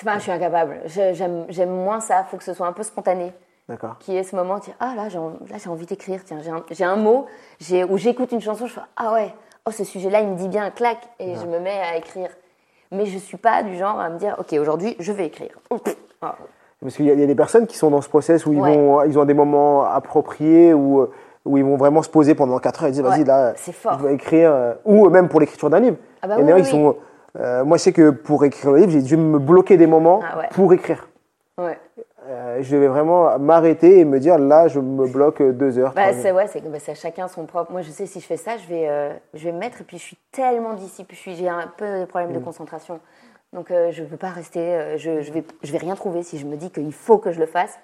Enfin, 0.00 0.14
je 0.16 0.22
suis 0.22 0.32
incapable. 0.32 0.80
J'aime 0.86 1.70
moins 1.70 2.00
ça. 2.00 2.24
Il 2.26 2.30
faut 2.30 2.36
que 2.36 2.44
ce 2.44 2.52
soit 2.54 2.66
un 2.66 2.72
peu 2.72 2.82
spontané. 2.82 3.32
D'accord. 3.68 3.96
Qui 4.00 4.16
est 4.16 4.24
ce 4.24 4.36
moment, 4.36 4.58
dis, 4.58 4.72
ah 4.80 4.92
là, 4.96 5.08
j'ai 5.08 5.68
envie 5.70 5.86
d'écrire. 5.86 6.20
Tiens, 6.24 6.38
j'ai 6.42 6.84
un, 6.84 6.90
un 6.90 6.96
mot 6.96 7.26
où 7.88 7.96
j'écoute 7.96 8.32
une 8.32 8.40
chanson, 8.42 8.66
je 8.66 8.74
fais, 8.74 8.80
ah 8.96 9.12
ouais, 9.14 9.34
oh, 9.66 9.70
ce 9.70 9.84
sujet-là, 9.84 10.20
il 10.20 10.28
me 10.28 10.36
dit 10.36 10.48
bien, 10.48 10.70
clac, 10.70 10.98
et 11.18 11.34
je 11.34 11.46
me 11.46 11.58
mets 11.58 11.80
à 11.80 11.96
écrire. 11.96 12.28
Mais 12.92 13.06
je 13.06 13.16
suis 13.18 13.38
pas 13.38 13.62
du 13.62 13.76
genre 13.78 13.98
à 13.98 14.10
me 14.10 14.18
dire, 14.18 14.36
ok, 14.38 14.52
aujourd'hui, 14.60 14.96
je 14.98 15.12
vais 15.12 15.26
écrire. 15.26 15.58
Ouf. 15.70 15.80
Ah. 16.20 16.34
Parce 16.82 16.96
qu'il 16.96 17.06
y, 17.06 17.10
a- 17.10 17.14
il 17.14 17.20
y 17.20 17.22
a 17.22 17.26
des 17.26 17.34
personnes 17.34 17.66
qui 17.66 17.78
sont 17.78 17.90
dans 17.90 18.02
ce 18.02 18.08
process 18.10 18.44
où 18.44 18.52
ils, 18.52 18.60
Ouais. 18.60 18.76
vont, 18.76 19.02
ils 19.04 19.18
ont 19.18 19.24
des 19.24 19.32
moments 19.32 19.84
appropriés, 19.84 20.74
où, 20.74 21.06
où 21.46 21.56
ils 21.56 21.64
vont 21.64 21.76
vraiment 21.78 22.02
se 22.02 22.10
poser 22.10 22.34
pendant 22.34 22.58
4 22.58 22.82
heures 22.82 22.88
et 22.90 22.92
dire, 22.92 23.02
vas-y, 23.04 23.20
Ouais, 23.20 23.24
là, 23.24 23.54
je 23.56 23.98
dois 23.98 24.12
écrire. 24.12 24.52
euh, 24.52 24.74
Ou 24.84 25.08
même 25.08 25.28
pour 25.30 25.40
l'écriture 25.40 25.70
d'un 25.70 25.80
livre. 25.80 25.96
Ah 26.20 26.26
bah 26.28 26.36
en 26.38 26.42
oui, 26.42 26.52
a 26.52 26.56
oui, 26.56 26.64
sont. 26.66 26.96
Euh, 27.38 27.64
moi, 27.64 27.76
je 27.78 27.82
sais 27.84 27.92
que 27.92 28.10
pour 28.10 28.44
écrire 28.44 28.70
le 28.72 28.78
livre, 28.80 28.90
j'ai 28.92 29.02
dû 29.02 29.16
me 29.16 29.38
bloquer 29.38 29.76
des 29.76 29.86
moments 29.86 30.20
Ah 30.22 30.38
ouais. 30.38 30.48
pour 30.52 30.72
écrire. 30.72 31.08
Ouais. 31.58 31.78
Euh, 32.26 32.58
je 32.62 32.74
devais 32.74 32.88
vraiment 32.88 33.38
m'arrêter 33.38 33.98
et 34.00 34.04
me 34.04 34.18
dire, 34.18 34.38
là, 34.38 34.66
je 34.68 34.80
me 34.80 35.06
bloque 35.06 35.42
deux 35.42 35.78
heures. 35.78 35.92
Bah, 35.94 36.12
c'est 36.14 36.32
ouais, 36.32 36.46
c'est 36.46 36.60
bah, 36.62 36.78
chacun 36.94 37.28
son 37.28 37.44
propre. 37.44 37.70
Moi, 37.70 37.82
je 37.82 37.90
sais 37.90 38.06
si 38.06 38.18
je 38.20 38.26
fais 38.26 38.36
ça, 38.36 38.56
je 38.56 38.66
vais, 38.66 38.88
euh, 38.88 39.12
je 39.34 39.44
vais 39.44 39.52
me 39.52 39.58
mettre 39.58 39.80
et 39.80 39.84
puis 39.84 39.98
je 39.98 40.02
suis 40.02 40.18
tellement 40.32 40.74
suis- 41.12 41.34
j'ai 41.36 41.48
un 41.48 41.70
peu 41.76 42.00
de 42.00 42.04
problème 42.06 42.32
de 42.32 42.38
Mm. 42.38 42.44
concentration. 42.44 43.00
Donc 43.52 43.70
je 43.92 44.02
ne 44.02 44.08
peux 44.08 44.16
pas 44.16 44.30
rester, 44.30 44.94
je, 44.96 45.20
je 45.22 45.32
vais, 45.32 45.44
je 45.62 45.70
vais 45.70 45.78
rien 45.78 45.94
trouver 45.94 46.24
si 46.24 46.38
je 46.38 46.46
me 46.46 46.56
dis 46.56 46.70
qu'il 46.70 46.92
faut 46.92 47.18
que 47.18 47.30
je 47.30 47.38
le 47.38 47.46
fasse. 47.46 47.78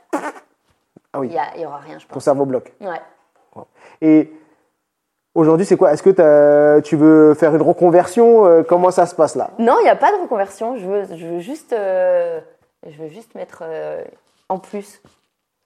Ah 1.13 1.21
oui. 1.21 1.29
Il 1.29 1.35
y, 1.35 1.39
a- 1.39 1.55
il 1.57 1.63
y 1.63 1.67
aura 1.67 1.77
rien, 1.79 1.99
je 2.01 2.07
Ton 2.07 2.15
pense. 2.15 2.25
cerveau 2.25 2.45
bloque. 2.45 2.73
Ouais. 2.81 3.63
Et 4.01 4.33
aujourd'hui, 5.35 5.67
c'est 5.67 5.77
quoi? 5.77 5.93
Est-ce 5.93 6.03
que 6.03 6.81
tu 6.81 6.97
veux 6.97 7.35
faire 7.35 7.55
une 7.55 7.63
reconversion? 7.63 8.47
Euh, 8.47 8.63
Comment 8.63 8.91
ça 8.91 9.07
se 9.07 9.15
passe 9.15 9.37
là? 9.37 9.51
Non, 9.59 9.77
il 9.81 9.85
n'y 9.85 9.91
a 9.91 9.97
pas 9.97 10.11
de 10.17 10.21
reconversion. 10.23 10.77
Je 10.77 10.87
veux, 10.87 11.05
je 11.17 11.27
veux 11.27 11.39
juste, 11.41 11.73
euh, 11.73 12.41
je 12.87 13.01
veux 13.03 13.09
juste 13.09 13.35
mettre 13.35 13.63
euh, 13.67 14.03
en 14.49 14.59
plus. 14.59 15.01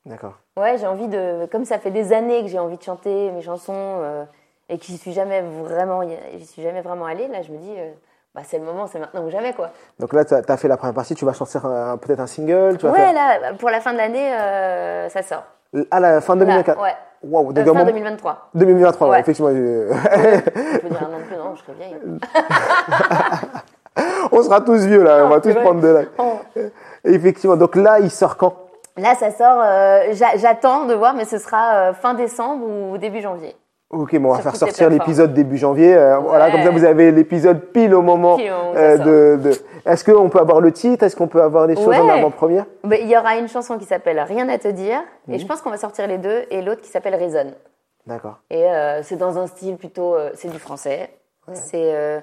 D'accord. 0.06 0.34
Ouais, 0.56 0.76
j'ai 0.78 0.86
envie 0.86 1.08
de, 1.08 1.46
comme 1.46 1.64
ça 1.64 1.78
fait 1.78 1.90
des 1.90 2.12
années 2.12 2.42
que 2.42 2.48
j'ai 2.48 2.58
envie 2.58 2.76
de 2.76 2.82
chanter 2.82 3.30
mes 3.30 3.40
chansons 3.42 3.72
euh, 3.74 4.24
et 4.68 4.78
que 4.78 4.84
j'y 4.84 4.98
suis 4.98 5.12
jamais 5.12 5.40
vraiment, 5.40 6.02
j'y 6.36 6.46
suis 6.46 6.62
jamais 6.62 6.82
vraiment 6.82 7.06
allée. 7.06 7.26
Là, 7.28 7.40
je 7.42 7.50
me 7.50 7.56
dis, 7.56 7.74
bah, 8.34 8.42
c'est 8.44 8.58
le 8.58 8.64
moment, 8.64 8.86
c'est 8.86 8.98
maintenant 8.98 9.24
ou 9.24 9.30
jamais 9.30 9.54
quoi. 9.54 9.70
Donc 9.98 10.12
là, 10.12 10.24
tu 10.26 10.34
as 10.34 10.56
fait 10.58 10.68
la 10.68 10.76
première 10.76 10.94
partie, 10.94 11.14
tu 11.14 11.24
vas 11.24 11.32
sortir 11.32 11.62
peut-être 12.02 12.20
un 12.20 12.26
single 12.26 12.76
tu 12.78 12.84
vas 12.86 12.92
Ouais, 12.92 12.98
faire... 12.98 13.12
là, 13.14 13.54
pour 13.58 13.70
la 13.70 13.80
fin 13.80 13.92
de 13.92 13.98
l'année, 13.98 14.30
ça 15.08 15.22
sort. 15.22 15.44
À 15.90 16.00
la 16.00 16.20
fin 16.20 16.34
Là, 16.36 16.44
2024 16.44 16.80
ouais. 16.80 16.94
Waouh, 17.22 17.50
Euh, 17.50 17.54
fin 17.54 17.64
moment- 17.72 17.84
2023. 17.84 18.50
2023, 18.54 19.08
ouais, 19.08 19.14
Ouais. 19.14 19.20
effectivement. 19.20 19.50
je- 19.50 19.54
Je 19.54 20.78
peux 20.80 20.88
dire 20.88 21.02
un 21.02 21.14
an 21.14 21.18
de 21.18 21.22
plus, 21.24 21.36
non, 21.36 21.54
je 21.54 21.60
serais 21.62 21.72
vieille. 21.78 21.96
on 24.32 24.42
sera 24.42 24.60
tous 24.60 24.84
vieux 24.86 25.02
là, 25.02 25.24
on 25.24 25.28
va 25.28 25.40
tous 25.40 25.50
vrai. 25.50 25.62
prendre 25.62 25.80
de 25.80 25.88
l'âge. 25.88 26.06
Oh. 26.18 26.38
Effectivement, 27.04 27.56
donc 27.56 27.76
là, 27.76 27.98
il 28.00 28.10
sort 28.10 28.36
quand? 28.36 28.54
Là, 28.96 29.14
ça 29.14 29.30
sort, 29.32 29.60
euh, 29.64 30.00
j'a- 30.12 30.36
j'attends 30.36 30.84
de 30.84 30.94
voir, 30.94 31.14
mais 31.14 31.24
ce 31.24 31.38
sera 31.38 31.74
euh, 31.88 31.92
fin 31.94 32.14
décembre 32.14 32.66
ou 32.66 32.98
début 32.98 33.20
janvier. 33.20 33.56
Ok, 33.94 34.16
bon, 34.18 34.30
on 34.30 34.32
va 34.34 34.40
faire 34.42 34.56
sortir 34.56 34.90
l'épisode 34.90 35.32
début 35.32 35.56
janvier. 35.56 35.94
euh, 35.96 36.18
Voilà, 36.18 36.50
comme 36.50 36.62
ça, 36.62 36.70
vous 36.70 36.84
avez 36.84 37.12
l'épisode 37.12 37.60
pile 37.72 37.94
au 37.94 38.02
moment 38.02 38.36
Pile 38.36 38.52
euh, 38.76 39.36
de. 39.36 39.42
de- 39.42 39.54
Est-ce 39.86 40.04
qu'on 40.04 40.28
peut 40.28 40.38
avoir 40.40 40.60
le 40.60 40.72
titre? 40.72 41.04
Est-ce 41.04 41.14
qu'on 41.16 41.28
peut 41.28 41.42
avoir 41.42 41.66
des 41.66 41.76
choses 41.76 41.86
Ouais. 41.86 41.98
en 42.00 42.08
avant-première 42.08 42.64
Il 42.84 43.08
y 43.08 43.16
aura 43.16 43.36
une 43.36 43.48
chanson 43.48 43.78
qui 43.78 43.84
s'appelle 43.84 44.18
Rien 44.20 44.48
à 44.48 44.58
te 44.58 44.68
dire, 44.68 45.00
Mhm. 45.28 45.34
et 45.34 45.38
je 45.38 45.46
pense 45.46 45.60
qu'on 45.62 45.70
va 45.70 45.76
sortir 45.76 46.06
les 46.06 46.18
deux, 46.18 46.44
et 46.50 46.62
l'autre 46.62 46.80
qui 46.82 46.88
s'appelle 46.90 47.14
Résonne. 47.14 47.52
D'accord. 48.06 48.38
Et 48.50 48.64
euh, 48.64 49.02
c'est 49.02 49.16
dans 49.16 49.38
un 49.38 49.46
style 49.46 49.76
plutôt, 49.76 50.14
euh, 50.14 50.30
c'est 50.34 50.48
du 50.48 50.58
français. 50.58 51.10
C'est, 51.52 52.22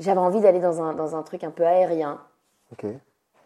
j'avais 0.00 0.18
envie 0.18 0.40
d'aller 0.40 0.58
dans 0.60 0.82
un, 0.82 0.94
dans 0.94 1.14
un 1.14 1.22
truc 1.22 1.44
un 1.44 1.50
peu 1.50 1.64
aérien. 1.66 2.18
Ok. 2.72 2.90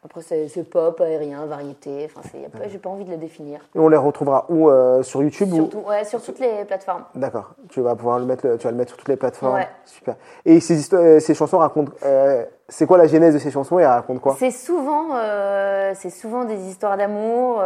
Et 0.07 0.09
Après, 0.09 0.23
c'est, 0.23 0.63
pop, 0.71 1.01
aérien, 1.01 1.47
variété. 1.47 2.05
Enfin, 2.07 2.21
pas- 2.57 2.69
j'ai 2.69 2.79
pas 2.79 2.89
envie 2.91 3.05
de 3.05 3.11
le 3.11 3.17
définir. 3.17 3.59
on 3.75 3.89
les 3.89 3.97
retrouvera 3.97 4.47
où 4.49 4.71
euh, 4.71 5.03
Sur 5.03 5.21
YouTube 5.21 5.53
ou... 5.53 5.57
Surtout, 5.57 5.79
ouais, 5.81 6.05
sur 6.05 6.23
toutes 6.23 6.39
les 6.39 6.65
plateformes. 6.65 7.03
D'accord. 7.17 7.51
Tu 7.71 7.81
vas 7.81 7.97
pouvoir 7.97 8.21
le 8.21 8.25
mettre, 8.25 8.57
tu 8.57 8.65
vas 8.65 8.71
le 8.71 8.77
mettre 8.77 8.91
sur 8.91 8.99
toutes 8.99 9.09
les 9.09 9.17
plateformes. 9.17 9.57
Ouais. 9.57 9.69
Super. 9.85 10.15
Et 10.45 10.61
ces, 10.61 10.95
euh, 10.95 11.19
ces 11.19 11.35
chansons 11.35 11.59
racontent. 11.59 11.91
euh, 12.05 12.45
c'est 12.69 12.87
quoi 12.87 12.99
la 12.99 13.09
genèse 13.09 13.35
de 13.35 13.41
ces 13.41 13.51
chansons 13.51 13.81
et 13.81 13.83
elles 13.83 13.89
racontent 13.89 14.21
quoi? 14.21 14.37
C'est 14.39 14.53
souvent, 14.53 15.17
euh, 15.17 15.93
c'est 15.97 16.11
souvent 16.11 16.45
des 16.45 16.69
histoires 16.69 16.97
d'amour, 16.97 17.61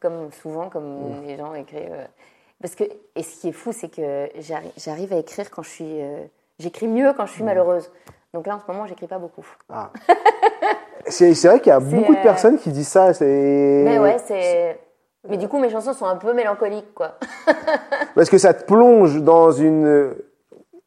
comme 0.00 0.32
souvent, 0.42 0.68
comme 0.70 1.22
les 1.24 1.36
gens 1.36 1.54
écrivent. 1.54 2.08
Parce 2.60 2.74
que, 2.74 2.82
et 3.14 3.22
ce 3.22 3.40
qui 3.40 3.48
est 3.48 3.52
fou, 3.52 3.72
c'est 3.72 3.88
que 3.94 4.28
j'arrive, 4.76 5.12
à 5.12 5.16
écrire 5.16 5.48
quand 5.50 5.62
je 5.62 5.70
suis, 5.70 6.00
j'écris 6.58 6.88
mieux 6.88 7.12
quand 7.16 7.26
je 7.26 7.32
suis 7.32 7.44
malheureuse. 7.44 7.90
Donc 8.34 8.46
là, 8.46 8.56
en 8.56 8.60
ce 8.60 8.70
moment, 8.70 8.86
j'écris 8.86 9.06
pas 9.08 9.18
beaucoup. 9.18 9.46
Ah. 9.68 9.90
c'est 11.06 11.46
vrai 11.46 11.60
qu'il 11.60 11.70
y 11.70 11.72
a 11.74 11.80
beaucoup 11.80 12.14
de 12.14 12.18
euh, 12.18 12.22
personnes 12.22 12.58
qui 12.58 12.70
disent 12.70 12.88
ça. 12.88 13.12
Mais 13.20 13.98
ouais, 13.98 14.16
c'est. 14.24 14.78
Mais 15.28 15.36
du 15.36 15.48
coup, 15.48 15.58
mes 15.58 15.68
chansons 15.68 15.92
sont 15.92 16.06
un 16.06 16.16
peu 16.16 16.32
mélancoliques, 16.32 16.94
quoi. 16.94 17.18
Parce 18.14 18.30
que 18.30 18.38
ça 18.38 18.54
te 18.54 18.64
plonge 18.64 19.20
dans 19.22 19.50
une. 19.50 20.14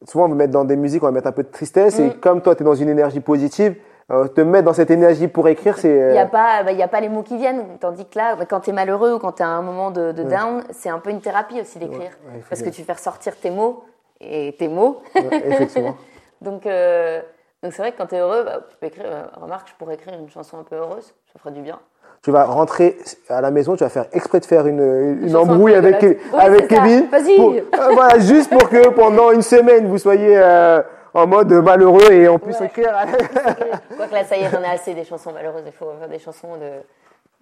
Souvent, 0.06 0.26
on 0.26 0.28
va 0.28 0.34
mettre 0.34 0.52
dans 0.52 0.64
des 0.64 0.76
musiques, 0.76 1.02
on 1.02 1.06
va 1.06 1.12
mettre 1.12 1.28
un 1.28 1.32
peu 1.32 1.44
de 1.44 1.50
tristesse. 1.50 1.98
Mm. 1.98 2.02
Et 2.02 2.10
comme 2.14 2.42
toi, 2.42 2.54
tu 2.54 2.62
es 2.62 2.64
dans 2.64 2.74
une 2.74 2.88
énergie 2.88 3.20
positive, 3.20 3.76
euh, 4.10 4.26
te 4.26 4.40
mettre 4.40 4.64
dans 4.64 4.74
cette 4.74 4.90
énergie 4.90 5.28
pour 5.28 5.48
écrire, 5.48 5.78
c'est. 5.78 5.88
Il 5.88 6.12
n'y 6.12 6.18
euh, 6.18 6.22
a, 6.22 6.26
pas- 6.26 6.62
bah, 6.62 6.72
y 6.72 6.82
a 6.82 6.88
pas 6.88 7.00
les 7.00 7.08
mots 7.08 7.22
qui 7.22 7.36
viennent. 7.36 7.64
Tandis 7.80 8.04
que 8.06 8.18
là, 8.18 8.34
bah, 8.36 8.44
quand 8.44 8.60
tu 8.60 8.70
es 8.70 8.72
malheureux 8.72 9.14
ou 9.14 9.18
quand 9.18 9.32
tu 9.32 9.42
as 9.42 9.48
un 9.48 9.62
moment 9.62 9.90
de, 9.90 10.12
de 10.12 10.22
down, 10.24 10.62
c'est 10.70 10.90
un 10.90 10.98
peu 10.98 11.10
une 11.10 11.20
thérapie 11.20 11.60
aussi 11.60 11.78
d'écrire. 11.78 12.10
ouais, 12.26 12.42
parce 12.48 12.62
que 12.62 12.70
tu 12.70 12.82
fais 12.82 12.92
ressortir 12.92 13.36
tes 13.36 13.50
mots 13.50 13.84
et 14.20 14.54
tes 14.58 14.68
mots. 14.68 15.00
effectivement. 15.14 15.96
donc, 16.40 16.66
euh, 16.66 17.22
donc 17.64 17.72
c'est 17.72 17.82
vrai 17.82 17.90
que 17.92 17.98
quand 17.98 18.06
tu 18.06 18.14
es 18.14 18.18
heureux, 18.20 18.44
bah, 18.44 18.60
tu 18.70 18.76
peux 18.76 18.86
écrire. 18.86 19.06
euh, 19.08 19.22
remarque, 19.40 19.68
je 19.68 19.74
pourrais 19.74 19.94
écrire 19.94 20.14
une 20.14 20.30
chanson 20.30 20.58
un 20.58 20.62
peu 20.62 20.76
heureuse. 20.76 21.06
Ça 21.32 21.38
ferait 21.40 21.50
du 21.50 21.62
bien. 21.62 21.80
tu 22.22 22.30
vas 22.30 22.44
rentrer 22.44 22.96
à 23.28 23.40
la 23.40 23.50
maison, 23.50 23.74
tu 23.74 23.82
vas 23.84 23.90
faire 23.90 24.06
exprès 24.12 24.38
de 24.40 24.44
faire 24.46 24.66
une, 24.66 25.18
une 25.26 25.34
embrouille 25.34 25.74
avec. 25.74 25.96
Oui, 26.02 26.16
avec. 26.38 26.68
Kevin. 26.68 27.08
Vas-y. 27.10 27.36
pour- 27.36 27.52
euh, 27.52 27.88
voilà, 27.92 28.18
juste 28.20 28.50
pour 28.50 28.68
que 28.68 28.88
pendant 28.90 29.32
une 29.32 29.42
semaine, 29.42 29.86
vous 29.88 29.98
soyez 29.98 30.36
euh, 30.38 30.80
en 31.14 31.26
mode 31.26 31.52
malheureux 31.52 32.12
et 32.12 32.28
on 32.28 32.38
puisse 32.38 32.60
Ouais. 32.60 32.66
écrire. 32.66 32.92
Quoique 33.96 34.12
là, 34.14 34.24
ça 34.24 34.36
y 34.36 34.42
est, 34.44 34.50
j'en 34.50 34.62
ai 34.62 34.66
assez 34.70 34.94
des 34.94 35.04
chansons 35.04 35.32
malheureuses. 35.32 35.64
Il 35.66 35.72
faut 35.72 35.92
faire 35.98 36.08
des 36.08 36.18
chansons 36.18 36.56
de 36.56 36.70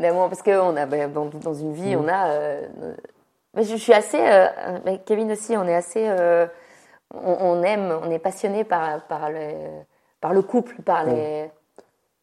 d'amour 0.01 0.29
parce 0.29 0.43
que 0.43 0.59
on 0.61 0.77
a 0.77 0.87
bah, 0.87 1.07
dans, 1.07 1.27
dans 1.27 1.55
une 1.55 1.73
vie, 1.75 1.95
on 1.97 2.09
a. 2.09 2.29
euh, 2.29 2.63
euh, 2.83 2.95
mais 3.55 3.63
je, 3.65 3.73
je 3.73 3.83
suis 3.83 3.93
assez. 3.93 4.19
euh, 4.21 4.47
avec 4.85 5.05
Kevin 5.05 5.31
aussi, 5.33 5.57
on 5.57 5.67
est 5.67 5.75
assez. 5.75 6.05
euh, 6.07 6.47
on, 7.15 7.37
on 7.41 7.63
aime, 7.63 7.93
on 8.03 8.11
est 8.11 8.19
passionné 8.19 8.65
par 8.65 9.03
par 9.03 9.31
le 9.31 9.39
par 10.23 10.33
le 10.33 10.41
couple, 10.41 10.77
par 10.85 11.05
les. 11.05 11.51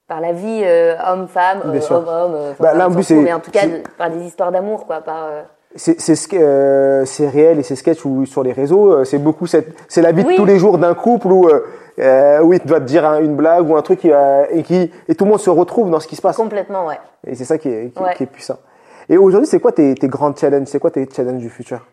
Par 0.07 0.21
la 0.21 0.31
vie 0.33 0.61
euh, 0.63 0.95
homme-femme, 1.07 1.61
euh, 1.65 1.79
homme-homme, 1.91 2.55
Bah, 2.59 2.73
là, 2.73 2.87
en 2.87 2.91
on 2.91 2.95
plus, 2.95 3.03
s'en 3.03 3.07
fout, 3.09 3.17
c'est- 3.17 3.21
mais 3.21 3.31
en 3.33 3.39
tout 3.39 3.51
cas 3.51 3.61
par 3.95 4.09
des 4.09 4.25
histoires 4.25 4.51
d'amour, 4.51 4.87
quoi. 4.87 5.01
Par, 5.01 5.25
euh, 5.25 5.43
C'est 5.75 6.33
euh, 6.33 7.05
réel 7.31 7.59
et 7.59 7.63
c'est 7.63 7.75
sketch 7.75 8.03
ou 8.05 8.25
sur 8.25 8.41
les 8.41 8.51
réseaux, 8.51 8.91
euh, 8.91 9.03
c'est 9.03 9.19
beaucoup 9.19 9.45
cette, 9.45 9.67
c'est 9.87 10.01
la 10.01 10.11
vie 10.11 10.23
de 10.23 10.29
Oui. 10.29 10.35
tous 10.35 10.45
les 10.45 10.57
jours 10.57 10.79
d'un 10.79 10.95
couple 10.95 11.27
où, 11.27 11.47
euh, 11.99 12.39
oui, 12.41 12.59
tu 12.59 12.65
dois 12.65 12.79
te 12.79 12.85
dire 12.85 13.05
un- 13.05 13.19
une 13.19 13.35
blague 13.35 13.69
ou 13.69 13.75
un 13.77 13.83
truc 13.83 13.99
qui, 13.99 14.09
et 14.09 14.63
qui 14.63 14.91
et 15.07 15.13
tout 15.13 15.25
le 15.25 15.29
monde 15.29 15.39
se 15.39 15.51
retrouve 15.51 15.91
dans 15.91 15.99
ce 15.99 16.07
qui 16.07 16.15
se 16.15 16.23
passe. 16.23 16.37
complètement, 16.37 16.87
ouais. 16.87 16.97
Et 17.27 17.35
c'est 17.35 17.45
ça 17.45 17.59
qui 17.59 17.69
est, 17.69 17.93
qui, 17.95 18.01
Ouais. 18.01 18.15
qui 18.15 18.23
est 18.23 18.25
puissant. 18.25 18.57
Et 19.09 19.17
aujourd'hui, 19.17 19.45
c'est 19.47 19.59
quoi 19.59 19.73
tes, 19.73 19.93
tes 19.93 20.07
grands 20.07 20.35
challenges? 20.35 20.69
C'est 20.69 20.79
quoi 20.79 20.89
tes 20.89 21.07
challenges 21.15 21.37
du 21.41 21.49
futur? 21.51 21.85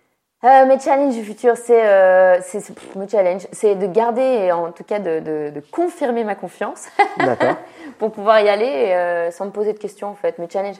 Euh, 0.44 0.66
mes 0.66 0.78
challenges 0.78 1.14
du 1.14 1.24
futur, 1.24 1.56
c'est, 1.56 1.82
euh, 1.86 2.38
c'est, 2.42 2.60
c'est- 2.60 2.74
pff, 2.74 2.94
mes 2.94 3.08
challenges, 3.08 3.46
c'est 3.52 3.74
de 3.74 3.86
garder, 3.86 4.20
et 4.20 4.52
en 4.52 4.70
tout 4.70 4.84
cas 4.84 4.98
de, 4.98 5.20
de, 5.20 5.50
de 5.50 5.60
confirmer 5.72 6.24
ma 6.24 6.34
confiance 6.34 6.84
pour 7.98 8.12
pouvoir 8.12 8.40
y 8.40 8.48
aller 8.48 8.92
euh, 8.92 9.30
sans 9.30 9.46
me 9.46 9.50
poser 9.50 9.72
de 9.72 9.78
questions 9.78 10.08
en 10.08 10.14
fait. 10.14 10.38
Mes 10.38 10.48
challenges, 10.48 10.76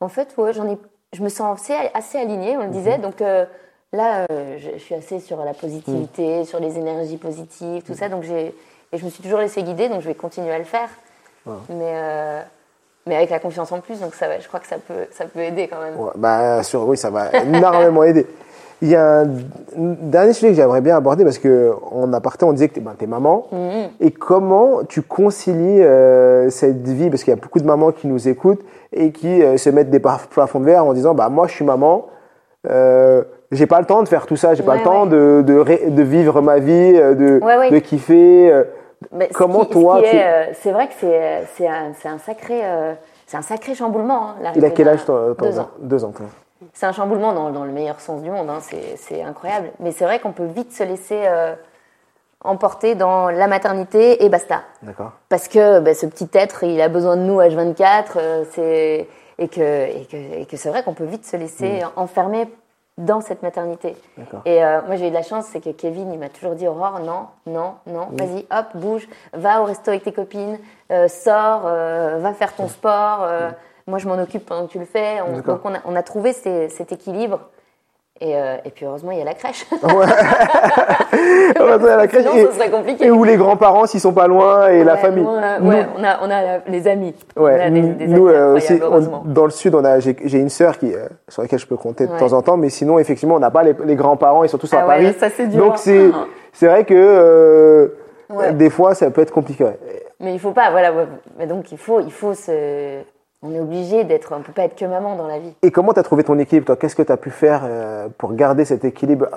en 0.00 0.08
fait, 0.08 0.28
ouais, 0.36 0.52
j'en 0.52 0.68
ai, 0.68 0.78
je 1.14 1.22
me 1.22 1.30
sens 1.30 1.58
assez, 1.58 1.74
assez 1.94 2.18
alignée, 2.18 2.56
on 2.58 2.64
le 2.64 2.68
disait. 2.68 2.98
Donc 2.98 3.22
euh, 3.22 3.46
là, 3.94 4.26
je, 4.58 4.72
je 4.74 4.78
suis 4.78 4.94
assez 4.94 5.20
sur 5.20 5.42
la 5.42 5.54
positivité, 5.54 6.44
sur 6.44 6.60
les 6.60 6.76
énergies 6.76 7.16
positives, 7.16 7.82
tout 7.82 7.94
ça. 7.94 8.10
Donc 8.10 8.24
j'ai, 8.24 8.54
et 8.92 8.98
je 8.98 9.04
me 9.04 9.10
suis 9.10 9.22
toujours 9.22 9.38
laissé 9.40 9.62
guider, 9.62 9.88
donc 9.88 10.02
je 10.02 10.06
vais 10.08 10.14
continuer 10.14 10.52
à 10.52 10.58
le 10.58 10.64
faire. 10.64 10.90
Mais 11.70 12.44
mais 13.06 13.16
avec 13.16 13.30
la 13.30 13.38
confiance 13.38 13.72
en 13.72 13.80
plus, 13.80 14.00
donc 14.00 14.14
ça, 14.14 14.28
va, 14.28 14.38
je 14.38 14.46
crois 14.48 14.60
que 14.60 14.66
ça 14.66 14.76
peut, 14.76 15.06
ça 15.12 15.24
peut 15.24 15.40
aider 15.40 15.66
quand 15.66 15.80
même. 15.80 15.98
Ouais, 15.98 16.10
bah, 16.16 16.62
sur, 16.62 16.86
oui, 16.86 16.98
ça 16.98 17.08
va 17.08 17.30
énormément 17.32 18.02
aider. 18.04 18.26
Il 18.80 18.88
y 18.88 18.94
a 18.96 19.20
un 19.22 19.26
dernier 19.76 20.32
sujet 20.32 20.48
que 20.50 20.54
j'aimerais 20.54 20.80
bien 20.80 20.96
aborder 20.96 21.24
parce 21.24 21.38
que 21.38 21.72
en 21.90 22.12
aparté, 22.12 22.44
on 22.44 22.52
disait 22.52 22.68
que 22.68 22.74
tu 22.74 22.80
es, 22.80 22.82
ben, 22.82 22.94
maman. 23.08 23.46
Mhm. 23.50 23.88
Et 24.00 24.10
comment 24.12 24.84
tu 24.88 25.02
concilies 25.02 25.82
euh, 25.82 26.48
cette 26.50 26.86
vie 26.86 27.10
Parce 27.10 27.24
qu'il 27.24 27.32
y 27.32 27.36
a 27.36 27.40
beaucoup 27.40 27.58
de 27.58 27.66
mamans 27.66 27.90
qui 27.90 28.06
nous 28.06 28.28
écoutent 28.28 28.62
et 28.92 29.10
qui 29.10 29.42
euh, 29.42 29.56
se 29.56 29.68
mettent 29.70 29.90
des 29.90 29.98
plaf- 29.98 30.28
plafonds 30.28 30.60
de 30.60 30.64
verre 30.66 30.84
en 30.84 30.92
disant 30.92 31.14
bah, 31.14 31.28
Moi, 31.28 31.48
je 31.48 31.54
suis 31.54 31.64
maman, 31.64 32.06
euh, 32.70 33.22
j'ai 33.50 33.66
pas 33.66 33.80
le 33.80 33.86
temps 33.86 34.02
de 34.04 34.08
faire 34.08 34.26
tout 34.26 34.36
ça, 34.36 34.54
j'ai 34.54 34.62
pas 34.62 34.72
Ouais, 34.72 34.78
le 34.78 34.84
temps 34.84 35.06
de, 35.06 35.42
de, 35.44 35.58
ré- 35.58 35.90
de 35.90 36.02
vivre 36.02 36.40
ma 36.40 36.58
vie, 36.60 36.92
euh, 36.96 37.14
de, 37.14 37.40
Ouais, 37.44 37.70
de 37.70 37.78
kiffer. 37.80 38.52
euh. 38.52 38.64
Mais 39.12 39.28
Comment 39.32 39.64
ce 39.64 39.68
toi, 39.70 40.00
qui 40.02 40.16
euh, 40.16 40.44
C'est 40.54 40.70
vrai 40.72 40.86
que 40.88 40.94
c'est 41.00 41.44
c'est 41.56 41.66
un, 41.68 41.92
c'est 42.00 42.08
un 42.08 42.18
sacré, 42.18 42.60
euh, 42.64 42.94
c'est 43.26 43.36
un 43.36 43.42
sacré 43.42 43.74
chamboulement. 43.74 44.30
hein, 44.44 44.52
Il 44.56 44.64
a 44.64 44.70
quel 44.70 44.88
âge 44.88 45.04
ton- 45.04 45.34
Deux 45.40 45.58
ans. 45.58 45.68
Deux 45.80 46.04
ans. 46.04 46.12
toi. 46.12 46.26
C'est 46.72 46.86
un 46.86 46.92
chamboulement 46.92 47.32
dans, 47.32 47.50
dans 47.50 47.64
le 47.64 47.72
meilleur 47.72 48.00
sens 48.00 48.22
du 48.22 48.30
monde. 48.30 48.48
hein, 48.50 48.58
c'est 48.96 49.22
incroyable. 49.22 49.70
Mais 49.80 49.92
c'est 49.92 50.04
vrai 50.04 50.18
qu'on 50.20 50.32
peut 50.32 50.46
vite 50.46 50.72
se 50.72 50.82
laisser 50.82 51.22
euh, 51.26 51.54
emporter 52.44 52.94
dans 52.94 53.30
la 53.30 53.46
maternité 53.46 54.24
et 54.24 54.28
basta. 54.28 54.62
D'accord. 54.82 55.12
Parce 55.28 55.48
que 55.48 55.80
bah, 55.80 55.94
ce 55.94 56.06
petit 56.06 56.28
être, 56.34 56.64
il 56.64 56.80
a 56.80 56.88
besoin 56.88 57.16
de 57.16 57.22
nous 57.22 57.40
H24. 57.40 58.04
euh, 58.16 58.44
c'est 58.52 59.08
et 59.40 59.46
que 59.48 59.60
et 59.86 60.04
que, 60.10 60.16
et 60.40 60.46
que 60.46 60.56
c'est 60.56 60.68
vrai 60.68 60.82
qu'on 60.82 60.94
peut 60.94 61.04
vite 61.04 61.24
se 61.24 61.36
laisser 61.36 61.82
enfermer 61.96 62.48
dans 62.96 63.20
cette 63.20 63.42
maternité. 63.44 63.94
Et 64.44 64.64
euh, 64.64 64.80
moi 64.84 64.96
j'ai 64.96 65.06
eu 65.06 65.10
de 65.10 65.14
la 65.14 65.22
chance, 65.22 65.44
c'est 65.52 65.60
que 65.60 65.70
Kevin 65.70 66.12
il 66.12 66.18
m'a 66.18 66.28
toujours 66.28 66.56
dit 66.56 66.66
Aurore, 66.66 66.98
non, 66.98 67.26
non, 67.46 67.74
non, 67.86 68.08
vas-y, 68.10 68.44
hop, 68.50 68.66
bouge, 68.74 69.08
va 69.32 69.62
au 69.62 69.64
resto 69.66 69.90
avec 69.92 70.02
tes 70.02 70.10
copines, 70.12 70.58
euh, 70.90 71.06
sors, 71.06 71.62
euh, 71.66 72.18
va 72.18 72.32
faire 72.32 72.52
ton 72.56 72.66
sport. 72.66 73.22
euh, 73.22 73.50
moi 73.88 73.98
je 73.98 74.06
m'en 74.08 74.20
occupe 74.22 74.46
pendant 74.46 74.66
que 74.66 74.72
tu 74.72 74.78
le 74.78 74.84
fais. 74.84 75.16
On, 75.26 75.40
donc 75.40 75.60
on 75.64 75.74
a, 75.74 75.78
on 75.84 75.96
a 75.96 76.02
trouvé 76.02 76.32
ces- 76.32 76.68
cet 76.68 76.92
équilibre. 76.92 77.40
Et, 78.20 78.36
euh, 78.36 78.56
et 78.64 78.70
puis 78.70 78.84
heureusement 78.84 79.12
il 79.12 79.18
y 79.18 79.22
a 79.22 79.24
la 79.24 79.34
crèche. 79.34 79.64
On 79.82 79.86
va 81.64 81.74
aller 81.74 81.88
à 81.88 81.96
la 81.96 82.06
crèche. 82.08 82.22
Sinon, 82.24 82.36
et, 82.36 82.46
ce 82.46 82.52
serait 82.52 82.70
compliqué. 82.70 83.06
et 83.06 83.10
où 83.12 83.22
les 83.24 83.36
grands-parents, 83.36 83.86
s'ils 83.86 84.00
sont 84.00 84.12
pas 84.12 84.26
loin, 84.26 84.68
et 84.68 84.82
la 84.84 84.94
Ouais, 84.94 84.98
famille. 84.98 85.24
on 85.24 85.36
a- 85.36 85.60
Nous- 85.60 85.70
ouais, 85.70 85.86
on 85.96 86.02
a, 86.04 86.18
on 86.22 86.30
a 86.30 86.58
les 86.66 86.88
amis. 86.88 87.14
On 87.36 87.44
Ouais, 87.44 87.60
a 87.60 87.70
des- 87.70 87.80
nous, 87.80 87.94
des 87.94 88.06
nous, 88.08 88.26
amis 88.26 88.36
euh, 88.36 88.54
aussi, 88.56 88.72
on- 88.74 88.84
heureusement. 88.86 89.22
dans 89.24 89.44
le 89.44 89.50
sud, 89.50 89.74
on 89.74 89.84
a, 89.84 90.00
j'ai, 90.00 90.16
j'ai 90.24 90.38
une 90.38 90.48
sœur 90.48 90.78
qui, 90.78 90.92
euh, 90.94 91.06
sur 91.28 91.42
laquelle 91.42 91.58
je 91.60 91.66
peux 91.66 91.76
compter 91.76 92.06
de 92.06 92.12
Ouais. 92.12 92.18
temps 92.18 92.32
en 92.32 92.42
temps, 92.42 92.56
mais 92.56 92.70
sinon, 92.70 92.98
effectivement, 92.98 93.36
on 93.36 93.40
n'a 93.40 93.50
pas 93.52 93.62
les, 93.62 93.74
les 93.84 93.94
grands-parents, 93.94 94.42
ils 94.42 94.48
sont 94.48 94.58
tous 94.58 94.72
à 94.74 94.78
Ah 94.80 94.88
ouais, 94.88 94.94
Paris. 95.04 95.14
ça, 95.18 95.30
c'est 95.30 95.46
dur. 95.46 95.64
Donc 95.64 95.78
c'est, 95.78 96.10
c'est 96.52 96.66
vrai 96.66 96.84
que 96.84 97.94
Ouais. 98.30 98.52
des 98.52 98.68
fois, 98.70 98.94
ça 98.94 99.10
peut 99.10 99.20
être 99.22 99.32
compliqué. 99.32 99.64
ouais. 99.64 99.78
Mais 100.20 100.34
il 100.34 100.40
faut 100.40 100.50
pas, 100.52 100.70
voilà. 100.72 100.92
ouais. 100.92 101.06
Mais 101.38 101.46
donc 101.46 101.70
il 101.70 101.78
faut, 101.78 102.00
il 102.00 102.10
faut 102.12 102.34
se. 102.34 102.98
On 103.42 103.52
est 103.54 103.60
obligé 103.60 104.04
d'être. 104.04 104.34
On 104.36 104.42
peut 104.42 104.52
pas 104.52 104.64
être 104.64 104.76
que 104.76 104.84
maman 104.84 105.16
dans 105.16 105.26
la 105.26 105.38
vie. 105.38 105.54
Et 105.62 105.70
comment 105.70 105.92
tu 105.92 106.00
as 106.00 106.02
trouvé 106.02 106.24
ton 106.24 106.38
équilibre, 106.38 106.66
toi? 106.66 106.76
Qu'est-ce 106.76 106.96
que 106.96 107.02
tu 107.02 107.12
as 107.12 107.16
pu 107.16 107.30
faire 107.30 107.62
euh, 107.64 108.08
pour 108.18 108.34
garder 108.34 108.64
cet 108.64 108.84
équilibre? 108.84 109.28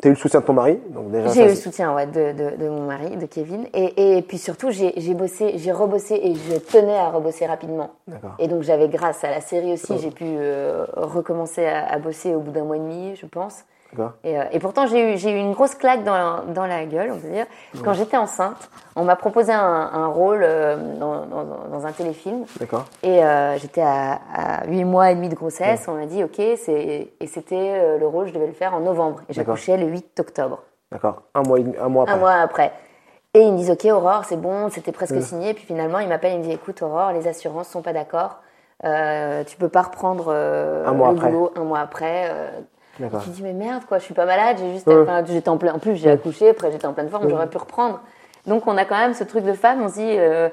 Tu 0.00 0.08
as 0.08 0.10
eu 0.10 0.14
le 0.14 0.18
soutien 0.18 0.40
de 0.40 0.46
ton 0.46 0.54
mari, 0.54 0.80
donc 0.88 1.12
déjà. 1.12 1.28
J'ai 1.28 1.44
eu 1.44 1.48
le 1.48 1.54
soutien 1.54 1.94
ouais, 1.94 2.06
de, 2.06 2.32
de, 2.32 2.56
de 2.56 2.68
mon 2.68 2.86
mari, 2.86 3.16
de 3.16 3.26
Kevin, 3.26 3.66
et, 3.74 4.16
et 4.16 4.22
puis 4.22 4.38
surtout 4.38 4.70
j'ai 4.70 4.94
j'ai 4.96 5.14
bossé, 5.14 5.52
j'ai 5.58 5.70
rebossé 5.70 6.14
et 6.14 6.34
je 6.34 6.56
tenais 6.56 6.96
à 6.96 7.10
rebosser 7.10 7.46
rapidement. 7.46 7.90
D'accord. 8.08 8.34
Et 8.38 8.48
donc 8.48 8.62
j'avais 8.62 8.88
grâce 8.88 9.22
à 9.22 9.30
la 9.30 9.40
série 9.40 9.74
aussi, 9.74 9.98
j'ai 9.98 10.10
pu 10.10 10.24
euh, 10.24 10.86
recommencer 10.96 11.66
à, 11.66 11.86
à 11.86 11.98
bosser 11.98 12.34
au 12.34 12.40
bout 12.40 12.50
d'un 12.50 12.64
mois 12.64 12.76
et 12.76 12.80
demi, 12.80 13.14
je 13.14 13.26
pense. 13.26 13.64
Et, 14.24 14.38
euh, 14.38 14.44
et 14.52 14.58
pourtant, 14.58 14.86
j'ai 14.86 15.14
eu, 15.14 15.18
eu 15.18 15.38
une 15.38 15.52
grosse 15.52 15.74
claque 15.74 16.02
dans 16.04 16.14
la, 16.14 16.42
dans 16.54 16.66
la 16.66 16.84
gueule, 16.86 17.12
on 17.12 17.18
peut 17.18 17.28
dire. 17.28 17.46
Quand 17.84 17.92
j'étais 17.92 18.16
enceinte, 18.16 18.70
on 18.96 19.04
m'a 19.04 19.16
proposé 19.16 19.52
un, 19.52 19.60
un 19.92 20.06
rôle 20.06 20.40
euh, 20.42 20.76
dans, 20.98 21.26
dans, 21.26 21.44
dans 21.70 21.86
un 21.86 21.92
téléfilm. 21.92 22.44
D'accord. 22.58 22.86
Et 23.02 23.22
euh, 23.22 23.58
j'étais 23.58 23.82
à, 23.82 24.18
à 24.34 24.66
8 24.66 24.84
mois 24.84 25.10
et 25.10 25.14
demi 25.14 25.28
de 25.28 25.34
grossesse. 25.34 25.86
On 25.88 25.92
m'a 25.94 26.06
dit, 26.06 26.24
OK, 26.24 26.38
et 26.38 26.56
c'était 27.26 27.98
le 27.98 28.06
rôle, 28.06 28.28
je 28.28 28.32
devais 28.32 28.46
le 28.46 28.52
faire 28.54 28.74
en 28.74 28.80
novembre. 28.80 29.20
Et 29.28 29.34
j'accouchais 29.34 29.76
le 29.76 29.86
8 29.86 30.18
octobre, 30.20 30.62
D'accord. 30.90 31.22
Un 31.34 31.42
mois, 31.42 31.58
et 31.60 31.64
un 31.80 31.88
mois 31.88 32.02
après. 32.04 32.14
un 32.14 32.18
mois 32.18 32.32
après. 32.34 32.72
Et 33.34 33.40
ils 33.40 33.52
me 33.52 33.56
disent, 33.58 33.70
OK, 33.70 33.84
Aurore, 33.86 34.24
c'est 34.26 34.36
bon, 34.40 34.68
c'était 34.70 34.92
presque 34.92 35.20
signé. 35.22 35.50
Et 35.50 35.54
puis 35.54 35.64
finalement, 35.64 35.98
ils 36.00 36.08
m'appellent, 36.08 36.32
ils 36.34 36.38
me 36.38 36.44
disent, 36.44 36.54
écoute, 36.54 36.80
Aurore, 36.82 37.12
les 37.12 37.28
assurances 37.28 37.68
sont 37.68 37.82
pas 37.82 37.92
d'accord. 37.92 38.40
Tu 38.82 39.56
peux 39.58 39.68
pas 39.68 39.82
reprendre 39.82 40.32
Un 40.32 40.92
mois 40.92 41.12
le 41.12 41.16
après. 41.18 41.30
boulot 41.30 41.50
un 41.56 41.64
mois 41.64 41.80
après. 41.80 42.30
Euh, 43.00 43.04
D'accord. 43.04 43.20
je 43.24 43.30
me 43.30 43.34
dis 43.34 43.42
mais 43.42 43.52
merde 43.52 43.82
quoi, 43.88 43.98
je 43.98 44.04
suis 44.04 44.14
pas 44.14 44.26
malade, 44.26 44.56
j'ai 44.60 44.72
juste, 44.72 44.86
Ouais. 44.86 45.02
enfin, 45.02 45.24
j'étais 45.26 45.48
en 45.48 45.56
plein, 45.58 45.72
en 45.74 45.78
plus 45.78 45.96
j'ai 45.96 46.10
accouché, 46.10 46.50
après 46.50 46.70
j'étais 46.72 46.86
en 46.86 46.92
pleine 46.92 47.08
forme, 47.08 47.28
j'aurais 47.28 47.48
pu 47.48 47.56
reprendre. 47.58 48.00
Donc 48.46 48.66
on 48.66 48.76
a 48.76 48.84
quand 48.84 48.96
même 48.98 49.14
ce 49.14 49.24
truc 49.24 49.44
de 49.44 49.52
femme, 49.52 49.82
on 49.82 49.88
se 49.88 49.94
dit 49.94 50.16
euh, 50.18 50.48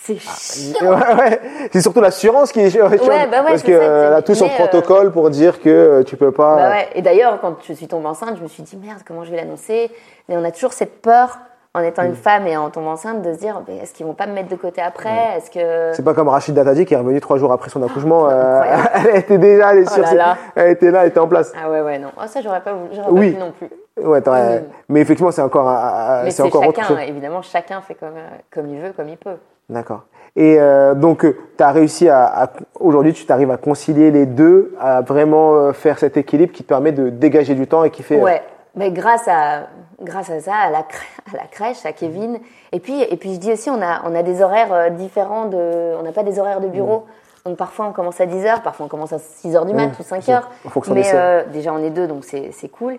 c'est 0.00 0.18
chiant. 0.18 0.90
Ouais, 0.94 1.14
ouais. 1.14 1.40
C'est 1.72 1.82
surtout 1.82 2.00
l'assurance 2.00 2.52
qui 2.52 2.60
est 2.60 2.70
chiante. 2.70 2.90
bah 2.90 2.96
ouais, 2.96 3.28
parce 3.30 3.60
c'est 3.60 3.66
que 3.66 3.72
euh, 3.72 4.16
a 4.16 4.22
tout 4.22 4.34
son 4.34 4.46
mais, 4.46 4.52
euh, 4.54 4.56
protocole 4.66 5.12
pour 5.12 5.28
dire 5.30 5.60
que 5.60 5.68
euh, 5.68 6.02
tu 6.02 6.16
peux 6.16 6.32
pas. 6.32 6.56
Bah 6.56 6.70
ouais. 6.70 6.88
Et 6.94 7.02
d'ailleurs 7.02 7.38
quand 7.40 7.56
je 7.66 7.74
suis 7.74 7.86
tombée 7.86 8.06
enceinte, 8.06 8.36
je 8.38 8.42
me 8.42 8.48
suis 8.48 8.62
dit 8.62 8.76
merde 8.76 9.00
comment 9.06 9.24
je 9.24 9.30
vais 9.30 9.36
l'annoncer? 9.36 9.90
Et 10.30 10.36
on 10.36 10.44
a 10.44 10.50
toujours 10.50 10.72
cette 10.72 11.02
peur 11.02 11.38
en 11.78 11.84
étant 11.84 12.02
Mm. 12.02 12.06
une 12.06 12.14
femme 12.14 12.46
et 12.46 12.56
en 12.56 12.70
tombant 12.70 12.92
enceinte 12.92 13.22
de 13.22 13.32
se 13.32 13.38
dire 13.38 13.60
est-ce 13.82 13.92
qu'ils 13.94 14.06
vont 14.06 14.14
pas 14.14 14.26
me 14.26 14.32
mettre 14.32 14.48
de 14.48 14.56
côté 14.56 14.80
après, 14.82 15.36
est-ce 15.36 15.50
que 15.50 15.94
C'est 15.96 16.04
pas 16.04 16.14
comme 16.14 16.28
Rachid 16.28 16.54
Dati 16.54 16.84
qui 16.84 16.94
est 16.94 16.96
revenu 16.98 17.20
trois 17.20 17.38
jours 17.38 17.52
après 17.52 17.70
son 17.70 17.82
accouchement. 17.82 18.28
euh, 18.30 18.62
elle 18.94 19.16
était 19.16 19.38
déjà, 19.38 19.72
elle, 19.72 19.78
est 19.78 19.88
Oh 19.88 19.94
sur 19.94 20.02
là 20.02 20.08
ses- 20.08 20.16
là. 20.16 20.36
elle 20.56 20.70
était 20.70 20.90
là, 20.90 21.02
elle 21.02 21.08
était 21.08 21.20
en 21.20 21.28
place. 21.28 21.52
ah 21.62 21.70
ouais 21.70 21.80
ouais 21.80 21.98
non, 21.98 22.08
Ah, 22.18 22.26
ça 22.26 22.40
j'aurais 22.40 22.60
pas, 22.60 22.72
voulu- 22.74 23.00
Oui. 23.10 23.32
pas 23.32 23.40
non 23.40 23.52
plus. 23.52 23.68
Ouais, 24.04 24.20
Mm. 24.20 24.62
Mais 24.90 25.00
effectivement, 25.00 25.30
c'est 25.32 25.42
encore, 25.42 25.68
un- 25.68 26.22
Mais 26.24 26.30
c'est 26.30 26.42
encore 26.42 26.66
autre 26.66 26.80
chacun, 26.80 26.88
chose. 27.00 27.08
évidemment 27.08 27.42
chacun 27.42 27.80
fait 27.80 27.94
comme 27.94 28.10
euh, 28.16 28.28
comme 28.54 28.68
il 28.68 28.80
veut, 28.80 28.92
comme 28.96 29.08
il 29.08 29.16
peut. 29.16 29.36
D'accord. 29.68 30.02
Et 30.36 30.56
euh, 30.60 30.94
donc, 30.94 31.20
tu 31.56 31.64
as 31.64 31.72
réussi 31.72 32.08
à, 32.08 32.24
à- 32.44 32.50
aujourd'hui, 32.78 33.12
tu 33.12 33.26
t'arrives 33.26 33.50
à 33.50 33.56
concilier 33.56 34.10
les 34.12 34.24
deux, 34.24 34.72
à 34.80 35.00
vraiment 35.00 35.54
euh, 35.54 35.72
faire 35.72 35.98
cet 35.98 36.16
équilibre 36.16 36.52
qui 36.52 36.62
te 36.62 36.68
permet 36.68 36.92
de 36.92 37.08
dégager 37.08 37.54
du 37.54 37.66
temps 37.66 37.82
et 37.82 37.90
qui 37.90 38.02
fait. 38.04 38.20
euh, 38.20 38.24
Ouais, 38.24 38.42
mais 38.78 38.90
grâce 38.90 39.28
à 39.28 39.68
grâce 40.00 40.30
à 40.30 40.40
ça, 40.40 40.54
à 40.54 40.70
la, 40.70 40.78
à 40.78 41.36
la 41.36 41.46
crèche, 41.50 41.84
à 41.84 41.92
Kevin. 41.92 42.38
Et 42.72 42.80
puis 42.80 43.02
et 43.02 43.16
puis 43.16 43.34
je 43.34 43.38
dis 43.38 43.52
aussi, 43.52 43.68
on 43.70 43.82
a 43.82 44.00
on 44.04 44.14
a 44.14 44.22
des 44.22 44.40
horaires 44.42 44.72
euh, 44.72 44.88
différents 44.90 45.46
de, 45.46 45.94
on 45.98 46.02
n'a 46.02 46.12
pas 46.12 46.22
des 46.22 46.38
horaires 46.38 46.60
de 46.60 46.68
bureau. 46.68 47.04
Donc 47.44 47.56
parfois 47.56 47.86
on 47.86 47.92
commence 47.92 48.20
à 48.20 48.26
10 48.26 48.44
h 48.44 48.62
parfois 48.62 48.86
on 48.86 48.88
commence 48.88 49.12
à 49.12 49.18
6 49.18 49.54
h 49.54 49.66
du 49.66 49.74
mat 49.74 49.86
Mmh, 49.88 49.92
ou 50.00 50.02
5 50.02 50.22
c'est 50.22 50.32
heures. 50.32 50.50
en 50.64 50.68
fonction 50.70 50.94
Mais 50.94 51.02
des 51.02 51.06
scènes. 51.08 51.16
euh, 51.18 51.44
déjà 51.46 51.72
on 51.72 51.82
est 51.82 51.90
deux, 51.90 52.06
donc 52.06 52.24
c'est 52.24 52.68
cool. 52.70 52.98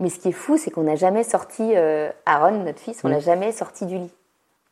Mais 0.00 0.08
ce 0.08 0.18
qui 0.18 0.30
est 0.30 0.32
fou, 0.32 0.56
c'est 0.56 0.70
qu'on 0.72 0.82
n'a 0.82 0.96
jamais 0.96 1.22
sorti 1.22 1.72
euh, 1.76 2.10
Aaron, 2.26 2.50
notre 2.64 2.80
fils, 2.80 3.00
on 3.04 3.08
l'a 3.08 3.20
jamais 3.20 3.52
sorti 3.52 3.86
du 3.86 3.96
lit. 3.96 4.12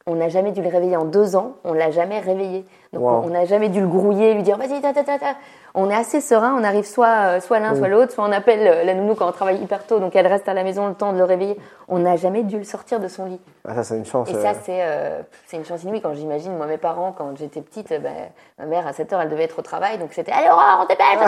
On 0.07 0.17
n'a 0.17 0.29
jamais 0.29 0.51
dû 0.51 0.63
le 0.63 0.69
réveiller 0.69 0.97
en 0.97 1.05
deux 1.05 1.37
ans, 1.37 1.53
on 1.65 1.73
l'a 1.75 1.91
jamais 1.93 2.19
réveillé. 2.19 2.65
Donc 2.93 3.03
Wow. 3.03 3.23
on 3.25 3.31
n'a 3.31 3.45
jamais 3.45 3.69
dû 3.69 3.81
le 3.81 3.87
grouiller, 3.87 4.35
lui 4.35 4.43
dire 4.43 4.57
vas-y, 4.59 4.81
ta, 4.81 4.93
ta, 4.93 5.05
ta, 5.05 5.19
ta. 5.19 5.35
On 5.75 5.89
est 5.89 5.95
assez 5.95 6.21
serein, 6.21 6.55
on 6.59 6.65
arrive 6.65 6.85
soit, 6.85 7.07
euh, 7.37 7.41
soit 7.41 7.61
l'un, 7.61 7.75
soit 7.77 7.89
l'autre, 7.89 8.13
soit 8.13 8.25
on 8.25 8.33
appelle 8.33 8.67
euh, 8.67 8.85
la 8.85 8.95
nounou 8.95 9.15
quand 9.15 9.29
on 9.29 9.33
travaille 9.33 9.59
hyper 9.63 9.87
tôt, 9.87 10.01
donc 10.01 10.17
elle 10.17 10.27
reste 10.27 10.49
à 10.49 10.55
la 10.55 10.65
maison 10.65 10.89
le 10.89 10.95
temps 10.95 11.13
de 11.13 11.19
le 11.19 11.25
réveiller. 11.25 11.57
On 11.95 11.99
n'a 11.99 12.17
jamais 12.17 12.43
dû 12.43 12.57
le 12.57 12.65
sortir 12.65 13.01
de 13.01 13.07
son 13.09 13.27
lit. 13.27 13.41
Ah, 13.69 13.75
ça, 13.75 13.85
c'est 13.85 13.97
une 13.97 14.07
chance. 14.07 14.31
Et 14.31 14.35
euh, 14.35 14.43
ça, 14.43 14.55
c'est 14.65 14.79
euh, 14.81 15.21
c'est 15.47 15.59
une 15.59 15.65
chance 15.67 15.83
inouïe. 15.85 16.01
Quand 16.01 16.15
j'imagine, 16.15 16.57
moi, 16.57 16.65
mes 16.67 16.79
parents, 16.79 17.13
quand 17.17 17.37
j'étais 17.37 17.61
petite, 17.61 17.93
euh, 17.93 17.99
ben, 17.99 18.13
ma 18.59 18.65
mère, 18.65 18.87
à 18.87 18.95
7 18.95 19.13
h 19.13 19.19
elle 19.23 19.29
devait 19.29 19.45
être 19.45 19.59
au 19.59 19.63
travail. 19.63 19.99
Donc 19.99 20.09
c'était 20.15 20.33
Allez, 20.33 20.49
Aurore, 20.49 20.81
on 20.85 20.87
t'appelle 20.87 21.19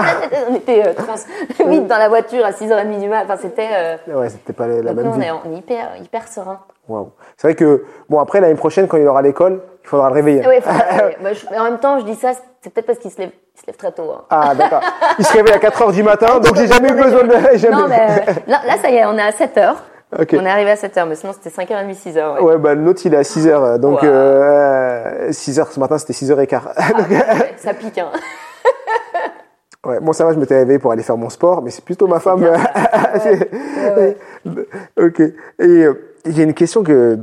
On 0.50 0.54
était 0.54 0.87
euh, 0.87 0.92
trans, 0.97 1.68
vite 1.68 1.87
dans 1.87 1.99
la 1.99 2.09
voiture 2.09 2.47
à 2.47 2.50
6h30 2.52 2.99
du 2.99 3.09
matin. 3.09 3.25
Enfin, 3.25 3.37
c'était. 3.42 3.68
euh, 3.73 3.97
Ouais, 4.09 4.30
c'était 4.30 4.54
pas 4.54 4.66
la 4.66 4.80
donc 4.94 4.97
même 4.97 5.06
nous, 5.06 5.12
vie. 5.21 5.26
est, 5.26 5.30
on 5.33 5.52
est 5.54 5.59
hyper, 5.59 5.97
hyper 6.02 6.26
serein. 6.28 6.61
Waouh. 6.88 7.11
C'est 7.37 7.49
vrai 7.49 7.54
que, 7.54 7.85
bon, 8.09 8.18
après, 8.21 8.40
l'année 8.40 8.54
prochaine, 8.54 8.88
quand 8.88 8.97
il 8.97 9.06
aura 9.06 9.21
l'école, 9.23 9.61
il 9.83 9.88
faudra 9.88 10.09
le 10.09 10.14
réveiller. 10.14 10.42
Bah, 10.42 10.73
mais 11.50 11.59
en 11.59 11.64
même 11.64 11.78
temps, 11.78 11.99
je 11.99 12.04
dis 12.04 12.14
ça, 12.14 12.33
c'est 12.62 12.71
peut-être 12.73 12.87
parce 12.87 12.99
qu'il 12.99 13.11
se 13.11 13.18
lève, 13.18 13.30
il 13.54 13.61
se 13.61 13.66
lève 13.66 13.76
très 13.76 13.92
tôt. 13.92 14.11
hein. 14.12 14.25
Ah, 14.30 14.54
d'accord. 14.54 14.80
Il 15.18 15.26
se 15.26 15.33
réveille 15.35 15.54
à 15.54 15.59
4 15.59 15.83
heures 15.83 15.92
du 15.92 16.02
matin, 16.02 16.40
donc 16.40 16.54
j'ai 16.56 16.66
jamais 16.66 16.88
eu 16.88 16.94
besoin 16.94 17.23
de. 17.25 17.71
Non, 17.71 17.87
mais 17.88 18.00
euh, 18.28 18.33
là, 18.47 18.61
là, 18.66 18.76
ça 18.80 18.88
y 18.88 18.97
est, 18.97 19.04
on 19.04 19.16
est 19.18 19.23
à 19.23 19.33
7 19.33 19.56
h 19.56 19.75
On 20.18 20.44
est 20.47 20.49
arrivé 20.50 20.71
à 20.71 20.76
7 20.76 20.97
h 20.97 21.09
mais 21.09 21.14
sinon 21.16 21.33
c'était 21.33 21.50
5h30, 21.50 21.94
6 21.94 22.14
h 22.16 22.40
Ouais, 22.42 22.56
bah, 22.59 22.75
le 22.75 22.83
nôtre, 22.83 23.02
il 23.04 23.14
est 23.14 23.16
à 23.16 23.25
6 23.25 23.47
heures. 23.49 23.78
Donc, 23.78 24.02
Wow. 24.02 24.09
euh, 24.09 25.33
6 25.33 25.59
heures 25.59 25.73
ce 25.73 25.80
matin, 25.80 25.99
c'était 25.99 26.12
6 26.12 26.30
heures 26.30 26.40
et 26.40 26.47
quart. 26.47 26.73
Ça 27.56 27.75
pique, 27.75 27.99
hein. 27.99 28.11
Ouais, 29.87 30.00
bon, 30.00 30.14
ça 30.14 30.25
va, 30.25 30.33
je 30.33 30.38
m'étais 30.38 30.56
réveillé 30.56 30.78
pour 30.78 30.92
aller 30.92 31.02
faire 31.02 31.18
mon 31.18 31.28
sport, 31.28 31.61
mais 31.61 31.71
c'est 31.71 31.85
plutôt 31.85 32.06
ma 32.06 32.18
femme. 32.18 32.40
bien, 32.40 32.52
Ouais, 32.54 34.16
ouais. 34.47 34.66
ok. 34.99 35.21
Et 35.21 35.33
euh, 35.62 36.14
il 36.25 36.38
y 36.38 36.40
a 36.40 36.44
une 36.44 36.54
question 36.54 36.83
que, 36.83 37.18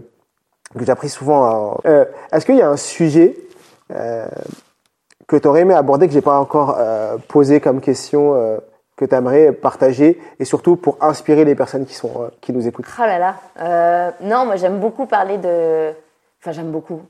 que 0.77 1.07
souvent. 1.07 1.79
Euh, 1.85 2.05
Est-ce 2.31 2.45
qu'il 2.45 2.57
y 2.57 2.61
a 2.61 2.69
un 2.69 2.77
sujet 2.77 3.35
euh, 3.91 4.27
que 5.27 5.37
tu 5.37 5.47
aurais 5.47 5.61
aimé 5.61 5.73
aborder 5.73 6.07
que 6.07 6.13
j'ai 6.13 6.21
pas 6.21 6.37
encore 6.37 6.77
posé 7.29 7.61
comme 7.61 7.81
question 7.81 8.35
que 9.01 9.05
tu 9.09 9.15
aimerais 9.15 9.51
partager 9.51 10.21
et 10.39 10.45
surtout 10.45 10.75
pour 10.75 10.97
inspirer 11.01 11.43
les 11.43 11.55
personnes 11.55 11.85
qui 11.85 11.95
sont 11.95 12.11
euh, 12.23 12.27
qui 12.39 12.53
nous 12.53 12.67
écoutent. 12.67 12.85
Oh 12.99 13.01
là 13.01 13.17
là. 13.17 13.35
Euh, 13.59 14.11
non, 14.21 14.45
moi 14.45 14.55
j'aime 14.57 14.79
beaucoup 14.79 15.07
parler 15.07 15.37
de. 15.39 15.91
Enfin, 16.39 16.51
j'aime 16.51 16.71
beaucoup. 16.71 17.01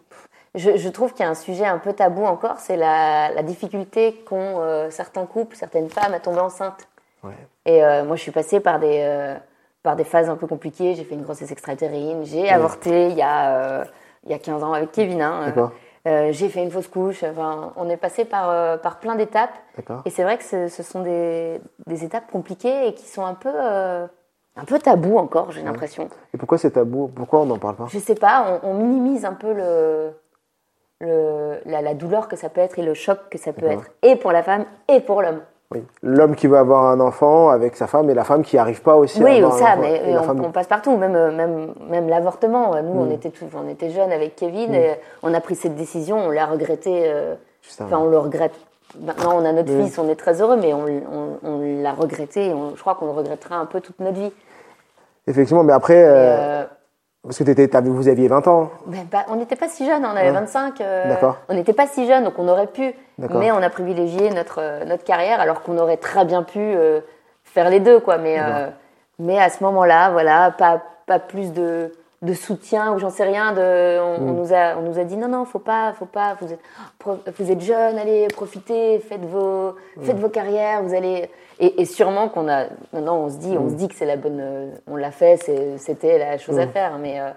Je, 0.56 0.78
je 0.78 0.90
trouve 0.90 1.12
qu'il 1.14 1.24
y 1.26 1.28
a 1.28 1.32
un 1.32 1.36
sujet 1.36 1.66
un 1.66 1.78
peu 1.78 1.94
tabou 1.94 2.26
encore, 2.26 2.60
c'est 2.60 2.76
la, 2.78 3.32
la 3.34 3.44
difficulté 3.44 4.14
qu'ont 4.28 4.60
euh, 4.60 4.90
certains 4.90 5.26
couples, 5.26 5.56
certaines 5.56 5.90
femmes 5.90 6.14
à 6.14 6.20
tomber 6.20 6.40
enceinte. 6.40 6.88
Ouais. 7.24 7.32
Et 7.66 7.82
moi, 8.04 8.16
je 8.16 8.22
suis 8.22 8.32
passée 8.32 8.60
par 8.60 8.80
des, 8.80 9.36
par 9.84 9.96
des 9.96 10.04
phases 10.04 10.28
un 10.30 10.36
peu 10.36 10.48
compliquées. 10.48 10.96
J'ai 10.96 11.04
fait 11.04 11.14
une 11.14 11.22
grossesse 11.22 11.52
extra-utérine. 11.52 12.26
J'ai 12.26 12.50
avorté 12.50 13.10
il 13.10 13.16
y, 13.16 13.22
a, 13.22 13.84
il 14.26 14.32
y 14.32 14.34
a 14.34 14.40
15 14.40 14.64
ans 14.64 14.74
avec 14.74 14.92
Kevin. 14.92 15.22
hein. 15.22 15.46
D'accord. 15.46 15.72
Euh, 16.08 16.32
j'ai 16.32 16.50
fait 16.50 16.64
une 16.64 16.72
fausse 16.72 16.88
couche. 16.88 17.24
Enfin, 17.24 17.74
on 17.76 17.90
est 17.90 17.98
passé 17.98 18.26
par, 18.26 18.50
euh, 18.50 18.78
par 18.78 19.00
plein 19.00 19.16
d'étapes. 19.16 19.54
Et 20.06 20.10
c'est 20.10 20.24
vrai 20.24 20.38
que 20.38 20.44
ce, 20.44 20.68
ce 20.68 20.84
sont 20.84 21.02
des, 21.02 21.62
des 21.86 22.04
étapes 22.04 22.32
compliquées 22.32 22.88
et 22.88 22.94
qui 22.94 23.06
sont 23.06 23.26
un 23.26 23.36
peu, 23.36 23.52
euh, 23.54 24.08
un 24.56 24.66
peu 24.66 24.80
tabous 24.80 25.18
encore, 25.18 25.52
j'ai 25.52 25.62
l'impression. 25.62 26.10
Et 26.34 26.38
pourquoi 26.38 26.58
c'est 26.58 26.72
tabou? 26.72 27.08
Pourquoi 27.08 27.42
on 27.42 27.46
n'en 27.46 27.60
parle 27.60 27.76
pas? 27.76 27.86
Je 27.88 28.00
sais 28.00 28.16
pas, 28.16 28.60
on, 28.64 28.70
on 28.70 28.74
minimise 28.74 29.26
un 29.26 29.34
peu 29.34 29.54
le, 29.54 30.12
le, 31.02 31.60
la, 31.66 31.82
la 31.82 31.94
douleur 31.94 32.28
que 32.28 32.36
ça 32.36 32.50
peut 32.50 32.62
être 32.62 32.80
et 32.80 32.84
le 32.84 32.94
choc 32.94 33.20
que 33.30 33.38
ça 33.38 33.54
peut 33.54 33.68
être, 33.68 33.92
et 34.02 34.16
pour 34.16 34.32
la 34.32 34.44
femme 34.44 34.66
et 34.88 35.00
pour 35.02 35.22
l'homme. 35.22 35.42
Oui. 35.72 35.84
L'homme 36.04 36.36
qui 36.36 36.48
veut 36.48 36.58
avoir 36.58 36.86
un 36.86 37.00
enfant 37.00 37.50
avec 37.50 37.78
sa 37.78 37.88
femme 37.88 38.10
et 38.10 38.14
la 38.14 38.24
femme 38.26 38.44
qui 38.44 38.58
n'arrive 38.58 38.82
pas 38.82 38.96
aussi 38.98 39.22
à 39.22 39.26
Oui, 39.26 39.38
avoir 39.38 39.54
un 39.54 39.56
enfant. 39.56 39.78
mais 39.80 40.02
Et 40.06 40.12
la 40.14 40.20
on, 40.22 40.24
femme- 40.24 40.44
on 40.46 40.52
passe 40.52 40.68
partout, 40.68 40.98
même, 40.98 41.16
euh, 41.16 41.32
même, 41.32 41.74
même 41.90 42.10
l'avortement. 42.10 42.76
Nous, 42.82 42.94
Mm. 42.94 43.08
on 43.08 43.12
était 43.12 43.30
tout, 43.30 43.46
on 43.56 43.70
était 43.70 43.90
jeunes 43.90 44.12
avec 44.12 44.36
Kevin 44.36 44.74
et 44.74 44.96
on 45.24 45.34
a 45.34 45.40
pris 45.40 45.56
cette 45.56 45.76
décision, 45.76 46.18
on 46.18 46.30
l'a 46.30 46.46
regretté. 46.46 47.04
euh, 47.06 47.36
Enfin, 47.80 48.00
on 48.00 48.10
le 48.10 48.18
regrette. 48.18 48.54
Maintenant, 49.00 49.36
on 49.40 49.46
a 49.46 49.54
notre 49.54 49.72
Mm. 49.72 49.84
fils, 49.86 49.98
on 50.00 50.10
est 50.10 50.16
très 50.16 50.42
heureux, 50.42 50.58
mais 50.58 50.74
on, 50.74 50.80
on- 50.84 51.38
on 51.50 51.82
l'a 51.82 51.94
regretté. 51.94 52.48
et 52.48 52.54
je 52.76 52.82
crois 52.82 52.96
qu'on 52.96 53.06
le 53.06 53.12
regrettera 53.12 53.56
un 53.56 53.66
peu 53.66 53.80
toute 53.80 54.00
notre 54.02 54.18
vie. 54.20 54.32
Effectivement, 55.28 55.64
mais 55.64 55.72
après, 55.74 56.04
euh, 56.04 56.10
euh, 56.14 56.64
parce 57.24 57.38
que 57.38 57.44
t'étais- 57.44 57.82
vous 57.82 58.08
aviez 58.08 58.28
20 58.28 58.48
ans. 58.48 58.72
ben, 58.88 59.06
pas- 59.06 59.26
on 59.30 59.36
n'était 59.36 59.56
pas 59.56 59.68
si 59.70 59.86
jeunes, 59.86 60.04
on 60.06 60.10
avait 60.16 60.28
Ouais. 60.28 60.32
25. 60.32 60.82
euh, 60.82 61.08
D'accord. 61.08 61.38
on 61.50 61.54
n'était 61.54 61.74
pas 61.74 61.88
si 61.88 62.08
jeunes, 62.08 62.24
donc 62.24 62.34
on 62.38 62.48
aurait 62.48 62.68
pu. 62.68 62.94
Mais 63.18 63.52
on 63.52 63.58
a 63.62 63.70
privilégié 63.70 64.32
notre, 64.32 64.60
euh, 64.60 64.86
notre 64.86 65.04
carrière, 65.04 65.40
alors 65.40 65.62
qu'on 65.62 65.78
aurait 65.78 65.98
très 65.98 66.26
bien 66.26 66.42
pu 66.44 66.60
euh, 66.60 67.00
faire 67.44 67.70
les 67.70 67.80
deux, 67.80 68.00
quoi. 68.00 68.18
Mais, 68.18 68.38
euh, 68.40 68.68
mais 69.20 69.38
à 69.40 69.50
ce 69.50 69.64
moment-là, 69.64 70.10
voilà, 70.10 70.52
pas, 70.52 70.82
pas 71.06 71.20
plus 71.20 71.54
de, 71.54 71.94
de 72.24 72.34
soutien 72.34 72.94
ou 72.94 73.00
j'en 73.00 73.10
sais 73.12 73.24
rien. 73.24 73.52
De, 73.54 74.00
on, 74.00 74.20
Mm. 74.22 74.30
on 74.30 74.34
nous 74.34 74.54
a, 74.54 74.76
on 74.78 74.82
nous 74.82 74.98
a 75.00 75.04
dit 75.04 75.18
non, 75.18 75.28
non, 75.28 75.46
faut 75.46 75.60
pas, 75.60 75.94
faut 75.94 76.06
pas. 76.06 76.36
Vous 76.42 76.52
êtes, 76.52 76.60
vous 77.40 77.52
êtes 77.52 77.62
jeunes, 77.62 78.00
allez, 78.00 78.28
profitez, 78.34 79.00
faites 79.00 79.24
vos, 79.26 79.76
faites 80.02 80.18
vos 80.18 80.30
carrières, 80.30 80.82
vous 80.82 80.96
allez. 80.96 81.30
Et, 81.62 81.82
et 81.82 81.86
sûrement 81.86 82.28
qu'on 82.28 82.50
a. 82.50 82.66
Maintenant, 82.92 83.18
on 83.20 83.30
se 83.30 83.38
dit, 83.38 83.56
Mm. 83.56 83.62
on 83.62 83.70
se 83.70 83.76
dit 83.76 83.88
que 83.88 83.96
c'est 83.96 84.06
la 84.06 84.18
bonne. 84.18 84.40
euh, 84.42 84.72
On 84.88 84.96
l'a 84.96 85.12
fait, 85.12 85.38
c'était 85.78 86.18
la 86.18 86.38
chose 86.38 86.58
à 86.60 86.68
faire. 86.68 86.98
Mais, 86.98 87.20
euh, 87.22 87.30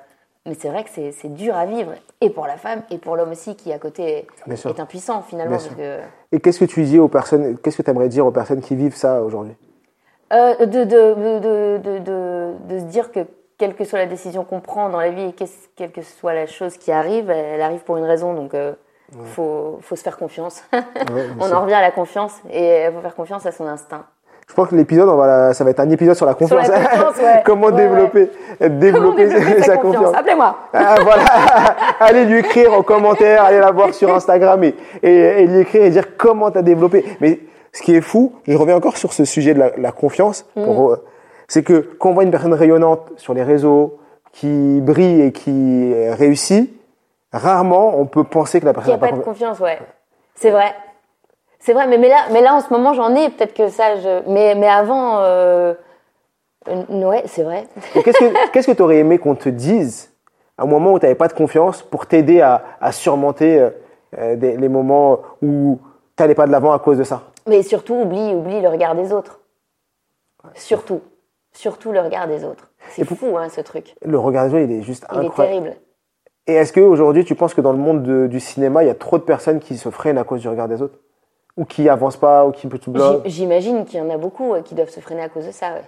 mais 0.46 0.54
c'est 0.54 0.68
vrai 0.68 0.82
que 0.84 0.90
c'est 0.90 1.34
dur 1.34 1.54
à 1.56 1.66
vivre, 1.66 1.92
et 2.20 2.30
pour 2.30 2.46
la 2.46 2.56
femme, 2.56 2.82
et 2.90 2.98
pour 2.98 3.16
l'homme 3.16 3.30
aussi, 3.32 3.54
qui 3.54 3.72
à 3.72 3.78
côté 3.78 4.26
est 4.50 4.80
impuissant 4.80 5.22
finalement. 5.22 5.52
Parce 5.52 5.68
que- 5.68 5.98
Et 6.32 6.40
qu'est-ce 6.40 6.60
que 6.60 6.64
tu 6.64 6.82
dis 6.84 6.98
aux 6.98 7.08
personnes, 7.08 7.58
qu'est-ce 7.58 7.76
que 7.76 7.82
tu 7.82 7.90
aimerais 7.90 8.08
dire 8.08 8.26
aux 8.26 8.30
personnes 8.32 8.60
qui 8.60 8.74
vivent 8.76 8.96
ça 8.96 9.22
aujourd'hui? 9.22 9.54
Euh, 10.32 10.66
de, 10.66 10.84
de, 10.84 11.78
de, 11.78 11.98
de, 12.68 12.78
se 12.78 12.84
dire 12.84 13.12
que 13.12 13.20
quelle 13.58 13.74
que 13.74 13.84
soit 13.84 13.98
la 14.00 14.06
décision 14.06 14.42
qu'on 14.44 14.60
prend 14.60 14.88
dans 14.88 14.98
la 15.00 15.10
vie, 15.10 15.32
qu'est-ce- 15.34 15.68
quelle 15.76 15.92
que 15.92 16.02
soit 16.02 16.34
la 16.34 16.46
chose 16.46 16.76
qui 16.76 16.90
arrive, 16.92 17.30
elle 17.30 17.60
arrive 17.62 17.80
pour 17.84 17.96
une 17.98 18.04
raison. 18.04 18.32
Donc, 18.34 18.54
euh, 18.54 18.72
faut, 19.24 19.78
faut 19.82 19.96
se 19.96 20.02
faire 20.02 20.16
confiance. 20.16 20.62
on 21.40 21.52
en 21.52 21.60
revient 21.62 21.74
à 21.74 21.82
la 21.82 21.90
confiance 21.92 22.32
et 22.50 22.84
il 22.86 22.92
faut 22.92 23.00
faire 23.00 23.14
confiance 23.14 23.46
à 23.46 23.52
son 23.52 23.66
instinct. 23.66 24.06
Je 24.48 24.54
pense 24.54 24.68
que 24.68 24.74
l'épisode, 24.76 25.08
on 25.08 25.16
va 25.16 25.26
la- 25.26 25.54
ça 25.54 25.64
va 25.64 25.70
être 25.70 25.80
un 25.80 25.90
épisode 25.90 26.14
sur 26.14 26.26
la 26.26 26.34
Sur 26.34 26.56
la 26.56 26.62
confiance. 26.62 27.16
ouais. 27.22 27.42
Comment 27.44 27.66
Ouais, 27.68 27.72
développer, 27.72 28.30
développer, 28.60 29.26
développer 29.26 29.58
sa 29.62 29.64
sa 29.64 29.76
confiance. 29.78 29.96
confiance 30.04 30.16
Appelez-moi. 30.16 30.56
Ah, 30.72 30.94
voilà. 31.02 31.22
allez 32.00 32.24
lui 32.26 32.38
écrire 32.38 32.72
en 32.74 32.82
commentaire, 32.82 33.42
allez 33.44 33.58
la 33.58 33.70
voir 33.72 33.92
sur 33.94 34.14
Instagram 34.14 34.62
et, 34.64 34.74
et, 35.02 35.42
et 35.42 35.46
lui 35.46 35.60
écrire 35.60 35.82
et 35.84 35.90
dire 35.90 36.16
comment 36.16 36.50
tu 36.50 36.58
as 36.58 36.62
développé. 36.62 37.04
Mais 37.20 37.40
ce 37.72 37.82
qui 37.82 37.96
est 37.96 38.00
fou, 38.00 38.32
je 38.46 38.56
reviens 38.56 38.76
encore 38.76 38.96
sur 38.96 39.12
ce 39.12 39.24
sujet 39.24 39.54
de 39.54 39.58
la, 39.58 39.70
la 39.76 39.92
confiance, 39.92 40.46
Mm. 40.56 40.64
pour, 40.64 40.92
euh, 40.92 41.04
c'est 41.48 41.62
que 41.62 41.88
quand 41.98 42.10
on 42.10 42.12
voit 42.14 42.22
une 42.24 42.30
personne 42.30 42.54
rayonnante 42.54 43.12
sur 43.16 43.34
les 43.34 43.42
réseaux, 43.42 43.98
qui 44.32 44.80
brille 44.80 45.22
et 45.22 45.32
qui 45.32 45.92
réussit, 46.18 46.72
rarement 47.32 47.98
on 47.98 48.06
peut 48.06 48.24
penser 48.24 48.60
que 48.60 48.64
la 48.66 48.72
Il 48.72 48.74
n'y 48.74 48.74
personne 48.76 48.94
a 48.94 48.96
n'a 48.96 49.00
pas 49.00 49.06
pas 49.10 49.16
de 49.16 49.22
confiance. 49.22 49.58
confiance, 49.58 49.60
ouais. 49.60 49.78
C'est 50.34 50.50
vrai. 50.50 50.74
C'est 51.64 51.72
vrai, 51.72 51.86
mais, 51.86 51.96
mais, 51.96 52.10
là, 52.10 52.26
mais 52.30 52.42
là, 52.42 52.54
en 52.54 52.60
ce 52.60 52.70
moment, 52.70 52.92
j'en 52.92 53.14
ai. 53.14 53.30
Peut-être 53.30 53.54
que 53.54 53.68
ça, 53.68 53.96
je... 53.96 54.28
mais, 54.28 54.54
mais 54.54 54.68
avant, 54.68 55.20
euh... 55.20 55.72
ouais, 56.68 57.22
c'est 57.24 57.42
vrai. 57.42 57.66
Qu'est-ce 57.94 58.18
que 58.18 58.50
qu'est-ce 58.52 58.66
que 58.66 58.72
tu 58.76 58.82
aurais 58.82 58.98
aimé 58.98 59.16
qu'on 59.18 59.34
te 59.34 59.48
dise 59.48 60.12
à 60.58 60.64
un 60.64 60.66
moment 60.66 60.92
où 60.92 60.98
tu 60.98 61.06
n'avais 61.06 61.14
pas 61.14 61.26
de 61.28 61.32
confiance 61.32 61.80
pour 61.82 62.04
t'aider 62.06 62.42
à, 62.42 62.62
à 62.82 62.92
surmonter 62.92 63.58
euh, 63.58 63.70
euh, 64.18 64.36
des- 64.36 64.58
les 64.58 64.68
moments 64.68 65.20
où 65.42 65.80
tu 66.16 66.22
n'allais 66.22 66.34
pas 66.34 66.46
de 66.46 66.52
l'avant 66.52 66.72
à 66.74 66.78
cause 66.78 66.98
de 66.98 67.02
ça? 67.02 67.22
Mais 67.46 67.62
surtout, 67.62 67.94
oublie, 67.94 68.34
oublie 68.34 68.60
le 68.60 68.68
regard 68.68 68.94
des 68.94 69.14
autres. 69.14 69.40
Surtout. 70.54 71.00
Surtout 71.54 71.92
le 71.92 72.00
regard 72.00 72.26
des 72.28 72.44
autres. 72.44 72.68
C'est 72.90 73.04
fou, 73.06 73.38
hein, 73.38 73.48
ce 73.48 73.62
truc. 73.62 73.94
Le 74.04 74.18
regard 74.18 74.48
des 74.48 74.54
autres, 74.54 74.64
il 74.70 74.72
est 74.80 74.82
juste 74.82 75.06
Il 75.12 75.16
est 75.16 75.20
incroyable. 75.24 75.62
terrible. 75.62 75.76
Et 76.46 76.52
est-ce 76.56 76.74
qu'aujourd'hui, 76.74 77.24
tu 77.24 77.34
penses 77.34 77.54
que 77.54 77.62
dans 77.62 77.72
le 77.72 77.78
monde 77.78 78.02
de- 78.02 78.26
du 78.26 78.38
cinéma, 78.38 78.84
il 78.84 78.88
y 78.88 78.90
a 78.90 78.94
trop 78.94 79.16
de 79.16 79.22
personnes 79.22 79.60
qui 79.60 79.78
se 79.78 79.88
freinent 79.88 80.18
à 80.18 80.24
cause 80.24 80.42
du 80.42 80.48
regard 80.48 80.68
des 80.68 80.82
autres? 80.82 80.98
Ou 81.56 81.64
qui 81.64 81.88
avancent 81.88 82.16
pas, 82.16 82.44
ou 82.46 82.50
qui 82.50 82.68
tout 82.68 82.90
bloquent 82.90 83.20
J'im- 83.24 83.30
J'imagine 83.30 83.84
qu'il 83.84 83.98
y 84.00 84.02
en 84.02 84.10
a 84.10 84.16
beaucoup 84.16 84.54
euh, 84.54 84.62
qui 84.62 84.74
doivent 84.74 84.88
se 84.90 85.00
freiner 85.00 85.22
à 85.22 85.28
cause 85.28 85.46
de 85.46 85.52
ça. 85.52 85.68
ouais. 85.74 85.82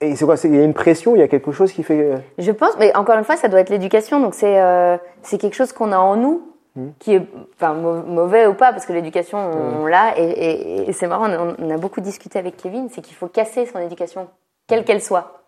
Et 0.00 0.16
c'est 0.16 0.24
quoi 0.24 0.34
Il 0.44 0.54
y 0.54 0.58
a 0.60 0.64
une 0.64 0.74
pression, 0.74 1.14
il 1.14 1.20
y 1.20 1.22
a 1.22 1.28
quelque 1.28 1.52
chose 1.52 1.72
qui 1.72 1.82
fait. 1.82 2.00
euh, 2.00 2.16
Je 2.38 2.50
pense, 2.52 2.76
mais 2.78 2.94
encore 2.96 3.16
une 3.16 3.24
fois, 3.24 3.36
ça 3.36 3.48
doit 3.48 3.60
être 3.60 3.70
l'éducation. 3.70 4.20
Donc 4.20 4.34
c'est 4.34 4.60
euh, 4.60 4.96
c'est 5.22 5.38
quelque 5.38 5.54
chose 5.54 5.72
qu'on 5.72 5.92
a 5.92 5.98
en 5.98 6.16
nous, 6.16 6.42
Hmm. 6.74 6.88
qui 6.98 7.14
est 7.14 7.22
enfin 7.54 7.72
mau- 7.72 8.02
mauvais 8.02 8.46
ou 8.46 8.52
pas, 8.52 8.70
parce 8.72 8.84
que 8.84 8.92
l'éducation 8.92 9.38
on, 9.38 9.82
on 9.84 9.86
l'a. 9.86 10.18
Et, 10.18 10.24
et- 10.28 10.88
et 10.90 10.92
c'est 10.92 11.06
marrant, 11.06 11.26
on, 11.30 11.56
on 11.58 11.70
a 11.70 11.78
beaucoup 11.78 12.02
discuté 12.02 12.38
avec 12.38 12.58
Kevin, 12.58 12.88
c'est 12.90 13.00
qu'il 13.00 13.16
faut 13.16 13.28
casser 13.28 13.64
son 13.64 13.78
éducation, 13.78 14.28
quelle 14.66 14.84
qu'elle 14.84 15.00
soit. 15.00 15.40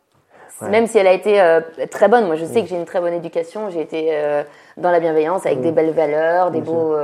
Ouais. 0.63 0.71
Même 0.71 0.87
si 0.87 0.97
elle 0.99 1.07
a 1.07 1.13
été 1.13 1.39
euh, 1.41 1.61
très 1.91 2.09
bonne. 2.09 2.27
Moi, 2.27 2.37
je 2.37 2.45
sais 2.47 2.63
que 2.63 2.67
j'ai 2.69 2.77
une 2.77 2.87
très 2.87 3.01
bonne 3.01 3.13
éducation. 3.13 3.69
J'ai 3.71 3.81
été 3.83 4.09
euh, 4.13 4.43
dans 4.79 4.91
la 4.91 4.99
bienveillance, 5.01 5.45
avec 5.47 5.61
des 5.61 5.71
belles 5.71 5.93
valeurs, 5.93 6.51
des 6.51 6.61
beaux. 6.63 6.95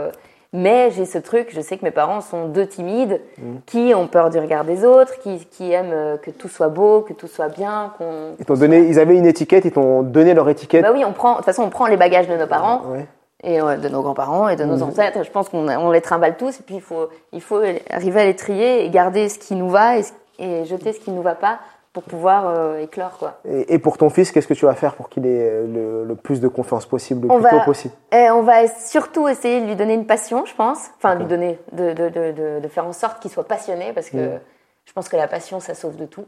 Mais 0.54 0.90
j'ai 0.92 1.04
ce 1.04 1.18
truc, 1.18 1.48
je 1.52 1.60
sais 1.60 1.76
que 1.76 1.84
mes 1.84 1.90
parents 1.90 2.20
sont 2.22 2.46
deux 2.46 2.66
timides, 2.66 3.20
qui 3.66 3.92
ont 3.94 4.06
peur 4.06 4.30
du 4.30 4.38
regard 4.38 4.64
des 4.64 4.84
autres, 4.86 5.18
qui, 5.18 5.44
qui 5.50 5.72
aiment 5.72 5.90
euh, 5.92 6.16
que 6.16 6.30
tout 6.30 6.48
soit 6.48 6.68
beau, 6.68 7.00
que 7.02 7.12
tout 7.12 7.26
soit 7.26 7.48
bien, 7.48 7.92
qu'on 7.98 8.36
Ils 8.38 8.46
t'ont 8.46 8.54
donné, 8.54 8.78
ils 8.88 8.98
avaient 9.00 9.16
une 9.16 9.26
étiquette, 9.26 9.64
ils 9.66 9.72
t'ont 9.72 10.02
donné 10.02 10.32
leur 10.32 10.48
étiquette. 10.48 10.82
bah 10.82 10.92
oui, 10.94 11.04
on 11.04 11.12
prend, 11.12 11.32
de 11.32 11.36
toute 11.38 11.44
façon, 11.46 11.64
on 11.64 11.70
prend 11.70 11.86
les 11.88 11.96
bagages 11.96 12.28
de 12.28 12.36
nos 12.36 12.46
parents 12.46 12.82
Ouais. 12.92 13.04
et 13.42 13.58
de 13.58 13.88
nos 13.88 14.00
grands-parents 14.02 14.48
et 14.48 14.56
de 14.56 14.64
nos 14.64 14.80
ancêtres. 14.82 15.24
Je 15.24 15.30
pense 15.30 15.48
qu'on 15.48 15.68
on 15.68 15.90
les 15.90 16.00
trimballe 16.00 16.36
tous 16.36 16.60
et 16.60 16.62
puis 16.62 16.76
il 16.76 16.80
faut, 16.80 17.08
il 17.32 17.40
faut 17.42 17.60
arriver 17.90 18.20
à 18.20 18.24
les 18.24 18.36
trier 18.36 18.84
et 18.86 18.90
garder 18.90 19.28
ce 19.28 19.38
qui 19.40 19.54
nous 19.56 19.68
va 19.68 19.98
et, 19.98 20.04
et 20.38 20.64
jeter 20.64 20.92
ce 20.92 21.00
qui 21.00 21.10
ne 21.10 21.16
nous 21.16 21.22
va 21.22 21.34
pas 21.34 21.58
pour 21.94 22.02
pouvoir 22.02 22.48
euh, 22.48 22.80
éclore 22.80 23.16
quoi. 23.18 23.38
Et, 23.48 23.72
et 23.74 23.78
pour 23.78 23.96
ton 23.96 24.10
fils, 24.10 24.30
qu'est-ce 24.32 24.46
que 24.48 24.52
tu 24.52 24.66
vas 24.66 24.74
faire 24.74 24.94
pour 24.96 25.08
qu'il 25.08 25.24
ait 25.24 25.48
euh, 25.50 25.66
le, 25.66 26.04
le 26.04 26.14
plus 26.16 26.40
de 26.40 26.48
confiance 26.48 26.84
possible, 26.84 27.28
le 27.28 27.32
On 27.32 27.40
plus 27.40 27.48
tôt 27.48 27.64
possible? 27.64 27.94
Et 28.12 28.28
on 28.30 28.42
va 28.42 28.66
surtout 28.68 29.28
essayer 29.28 29.60
de 29.62 29.66
lui 29.66 29.76
donner 29.76 29.94
une 29.94 30.04
passion, 30.06 30.44
je 30.44 30.54
pense. 30.54 30.90
Enfin, 30.98 31.14
lui 31.14 31.24
donner, 31.24 31.58
de, 31.72 31.92
de, 31.94 32.60
de, 32.60 32.68
faire 32.68 32.84
en 32.86 32.92
sorte 32.92 33.20
qu'il 33.22 33.30
soit 33.30 33.46
passionné 33.48 33.92
parce 33.94 34.10
que 34.10 34.16
Mhm. 34.18 34.40
je 34.84 34.92
pense 34.92 35.08
que 35.08 35.16
la 35.16 35.28
passion, 35.28 35.60
ça 35.60 35.74
sauve 35.74 35.96
de 35.96 36.04
tout. 36.04 36.26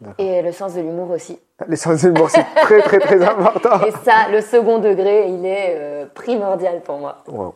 D'accord. 0.00 0.14
Et 0.18 0.42
le 0.42 0.52
sens 0.52 0.74
de 0.74 0.80
l'humour 0.80 1.10
aussi. 1.10 1.40
L'essence 1.68 2.02
de 2.02 2.08
l'humour, 2.10 2.28
c'est 2.30 2.44
très 2.62 2.82
très 2.82 2.98
très 2.98 3.22
important. 3.28 3.80
Et 3.86 3.90
ça, 4.04 4.28
le 4.30 4.42
second 4.42 4.78
degré, 4.78 5.28
il 5.28 5.44
est 5.46 5.74
euh, 5.76 6.06
primordial 6.14 6.82
pour 6.82 6.98
moi. 6.98 7.18
Wow. 7.28 7.54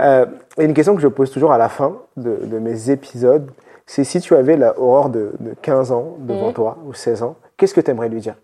Euh, 0.00 0.26
et 0.58 0.64
une 0.64 0.74
question 0.74 0.94
que 0.96 1.00
je 1.00 1.08
pose 1.08 1.30
toujours 1.30 1.52
à 1.52 1.58
la 1.58 1.68
fin 1.68 1.96
de, 2.16 2.36
de 2.44 2.58
mes 2.58 2.90
épisodes, 2.90 3.50
c'est 3.86 4.04
si 4.04 4.20
tu 4.20 4.34
avais 4.34 4.56
la 4.56 4.78
Aurore 4.78 5.08
de, 5.10 5.32
de 5.40 5.54
15 5.62 5.92
ans 5.92 6.14
devant 6.18 6.48
Mhm. 6.48 6.52
toi, 6.54 6.76
ou 6.84 6.92
16 6.94 7.22
ans, 7.22 7.36
qu'est-ce 7.56 7.74
que 7.74 7.80
tu 7.80 7.90
aimerais 7.90 8.08
lui 8.08 8.20
dire? 8.20 8.34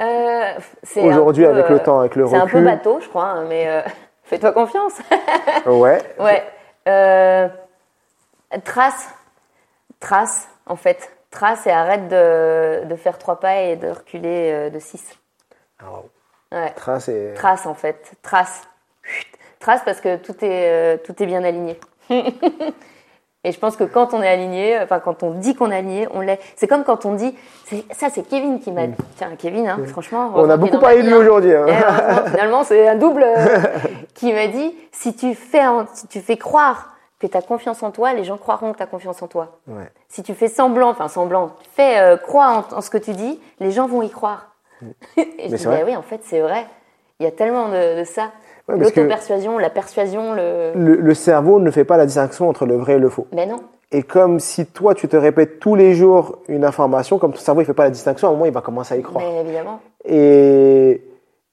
Euh, 0.00 0.52
Aujourd'hui, 0.96 1.46
avec 1.46 1.68
le 1.68 1.78
temps, 1.80 2.00
avec 2.00 2.16
le 2.16 2.26
C'est 2.26 2.36
un 2.36 2.40
peu 2.46 2.58
recul. 2.58 2.64
bateau, 2.64 2.98
je 3.00 3.08
crois, 3.08 3.26
hein, 3.26 3.44
mais 3.48 3.68
euh, 3.68 3.82
fais-toi 4.24 4.52
confiance. 4.52 4.94
Ouais. 5.66 5.98
ouais. 6.18 6.42
Euh, 6.88 7.48
trace, 8.64 9.08
trace, 10.00 10.48
en 10.66 10.76
fait. 10.76 11.10
Trace 11.30 11.66
et 11.66 11.70
arrête 11.70 12.08
de, 12.08 12.84
de 12.84 12.94
faire 12.96 13.18
trois 13.18 13.40
pas 13.40 13.56
et 13.62 13.76
de 13.76 13.88
reculer 13.88 14.50
euh, 14.52 14.70
de 14.70 14.78
six. 14.78 15.02
Ah. 15.80 15.86
Ouais. 16.52 16.70
Trace 16.76 17.08
et... 17.08 17.32
Trace, 17.34 17.66
en 17.66 17.74
fait. 17.74 18.12
Trace. 18.22 18.62
Chut. 19.02 19.26
Trace 19.58 19.80
parce 19.84 20.00
que 20.00 20.16
tout 20.16 20.36
est, 20.44 20.70
euh, 20.70 20.96
tout 21.04 21.20
est 21.22 21.26
bien 21.26 21.42
aligné. 21.42 21.78
Et 23.44 23.52
je 23.52 23.58
pense 23.58 23.76
que 23.76 23.84
quand 23.84 24.14
on 24.14 24.22
est 24.22 24.28
aligné, 24.28 24.78
enfin 24.80 25.00
quand 25.00 25.22
on 25.22 25.30
dit 25.32 25.54
qu'on 25.54 25.70
est 25.70 25.76
aligné, 25.76 26.08
on 26.14 26.20
l'est. 26.20 26.40
C'est 26.56 26.66
comme 26.66 26.82
quand 26.82 27.04
on 27.04 27.12
dit, 27.14 27.36
ça 27.92 28.08
c'est 28.10 28.22
Kevin 28.26 28.58
qui 28.58 28.72
m'a 28.72 28.86
dit. 28.86 28.96
Tiens, 29.16 29.30
Kevin, 29.38 29.68
hein, 29.68 29.78
franchement. 29.86 30.30
Mm. 30.30 30.36
On 30.36 30.50
a 30.50 30.56
beaucoup 30.56 30.78
parlé 30.78 31.02
de 31.02 31.06
lui 31.08 31.14
hein. 31.14 31.18
aujourd'hui. 31.18 31.52
hein. 31.54 31.66
Heureusement, 31.68 32.26
finalement, 32.30 32.64
c'est 32.64 32.88
un 32.88 32.96
double 32.96 33.22
euh, 33.24 33.58
qui 34.14 34.32
m'a 34.32 34.46
dit 34.48 34.74
si 34.92 35.14
tu 35.14 35.34
fais, 35.34 35.62
si 35.92 36.06
tu 36.08 36.20
fais 36.20 36.36
croire 36.38 36.90
que 37.20 37.26
tu 37.26 37.36
as 37.36 37.42
confiance 37.42 37.82
en 37.82 37.90
toi, 37.90 38.12
les 38.14 38.24
gens 38.24 38.36
croiront 38.38 38.72
que 38.72 38.78
tu 38.78 38.82
as 38.82 38.86
confiance 38.86 39.22
en 39.22 39.28
toi. 39.28 39.58
Ouais. 39.68 39.90
Si 40.08 40.22
tu 40.22 40.34
fais 40.34 40.48
semblant, 40.48 40.88
enfin 40.90 41.08
semblant, 41.08 41.50
fais 41.74 41.98
euh, 41.98 42.16
croire 42.16 42.66
en, 42.72 42.76
en 42.78 42.80
ce 42.80 42.90
que 42.90 42.98
tu 42.98 43.12
dis, 43.12 43.40
les 43.60 43.70
gens 43.70 43.86
vont 43.86 44.02
y 44.02 44.10
croire. 44.10 44.50
Et 45.16 45.22
je 45.22 45.24
Mm. 45.26 45.32
Mais 45.38 45.48
dis 45.48 45.58
c'est 45.58 45.68
vrai. 45.68 45.78
bah 45.80 45.84
oui, 45.86 45.96
en 45.96 46.02
fait, 46.02 46.20
c'est 46.24 46.40
vrai. 46.40 46.66
Il 47.20 47.24
y 47.24 47.26
a 47.26 47.30
tellement 47.30 47.68
de, 47.68 48.00
de 48.00 48.04
ça. 48.04 48.30
Ouais, 48.68 48.78
L'auto-persuasion, 48.78 49.58
la 49.58 49.70
persuasion, 49.70 50.32
le. 50.32 50.72
Le, 50.74 50.96
le 50.96 51.14
cerveau 51.14 51.60
ne 51.60 51.70
fait 51.70 51.84
pas 51.84 51.96
la 51.96 52.06
distinction 52.06 52.48
entre 52.48 52.64
le 52.64 52.76
vrai 52.76 52.94
et 52.94 52.98
le 52.98 53.08
faux. 53.10 53.26
Mais 53.32 53.46
non. 53.46 53.56
Et 53.92 54.02
comme 54.02 54.40
si 54.40 54.66
toi, 54.66 54.94
tu 54.94 55.06
te 55.06 55.16
répètes 55.16 55.60
tous 55.60 55.74
les 55.74 55.94
jours 55.94 56.38
une 56.48 56.64
information, 56.64 57.18
comme 57.18 57.32
ton 57.32 57.38
cerveau 57.38 57.60
ne 57.60 57.66
fait 57.66 57.74
pas 57.74 57.84
la 57.84 57.90
distinction, 57.90 58.26
à 58.28 58.30
un 58.30 58.34
moment, 58.34 58.46
il 58.46 58.52
va 58.52 58.60
commencer 58.62 58.94
à 58.94 58.96
y 58.96 59.02
croire. 59.02 59.24
Mais 59.24 59.40
évidemment. 59.40 59.80
Et, 60.04 61.02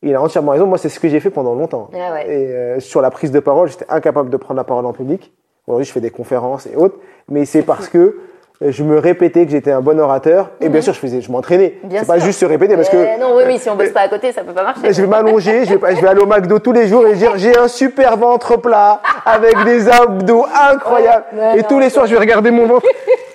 Il 0.02 0.16
a 0.16 0.22
entièrement 0.22 0.54
raison. 0.54 0.66
Moi, 0.66 0.78
c'est 0.78 0.90
ce 0.90 1.00
que 1.00 1.10
j'ai 1.10 1.20
fait 1.20 1.30
pendant 1.30 1.54
longtemps. 1.54 1.90
Ah 1.94 2.14
ouais. 2.14 2.26
Et 2.28 2.48
euh, 2.48 2.80
sur 2.80 3.02
la 3.02 3.12
prise 3.12 3.32
de 3.32 3.40
parole, 3.40 3.68
j'étais 3.70 3.86
incapable 3.90 4.30
de 4.30 4.38
prendre 4.38 4.58
la 4.58 4.64
parole 4.64 4.86
en 4.86 4.94
public. 4.94 5.34
Aujourd'hui, 5.68 5.86
je 5.86 5.92
fais 5.92 6.02
des 6.02 6.10
conférences 6.10 6.66
et 6.66 6.76
autres, 6.76 6.98
mais 7.30 7.46
c'est 7.46 7.62
parce 7.62 7.88
que 7.88 8.18
je 8.62 8.84
me 8.84 9.00
répétais 9.00 9.46
que 9.46 9.52
j'étais 9.52 9.72
un 9.72 9.82
bon 9.82 10.00
orateur. 10.00 10.52
Et 10.62 10.70
bien 10.70 10.82
sûr, 10.82 10.94
je 10.94 11.00
faisais, 11.00 11.22
je 11.22 11.32
m'entraînais. 11.32 11.76
Mhm. 11.84 11.90
C'est 12.00 12.08
pas 12.08 12.20
juste 12.20 12.40
se 12.40 12.46
répéter 12.46 12.76
parce 12.76 12.90
que 12.90 12.98
Eh 12.98 13.20
non, 13.20 13.36
oui, 13.36 13.44
oui, 13.48 13.58
si 13.58 13.70
on 13.70 13.76
bosse 13.76 13.90
pas 13.90 14.02
à 14.02 14.08
côté, 14.08 14.32
ça 14.32 14.44
peut 14.44 14.54
pas 14.54 14.64
marcher. 14.64 14.94
je 14.94 15.02
vais 15.02 15.08
m'allonger, 15.08 15.66
je 15.66 15.76
vais, 15.76 15.96
je 15.96 16.02
vais 16.02 16.08
aller 16.08 16.22
au 16.22 16.28
McDo 16.28 16.60
tous 16.60 16.72
les 16.72 16.88
jours 16.88 17.08
et 17.08 17.14
dire 17.14 17.34
j'ai 17.38 17.58
un 17.58 17.68
super 17.68 18.18
ventre 18.18 18.58
plat 18.58 19.02
avec 19.26 19.64
des 19.66 19.90
abdos 19.90 20.46
incroyables. 20.72 21.26
Ouais, 21.34 21.40
ouais, 21.40 21.54
et 21.58 21.62
non, 21.62 21.68
tous 21.68 21.80
les 21.80 21.90
soirs, 21.90 22.06
je 22.06 22.14
vais 22.14 22.20
regarder 22.20 22.52
mon 22.52 22.68
ventre. 22.68 22.86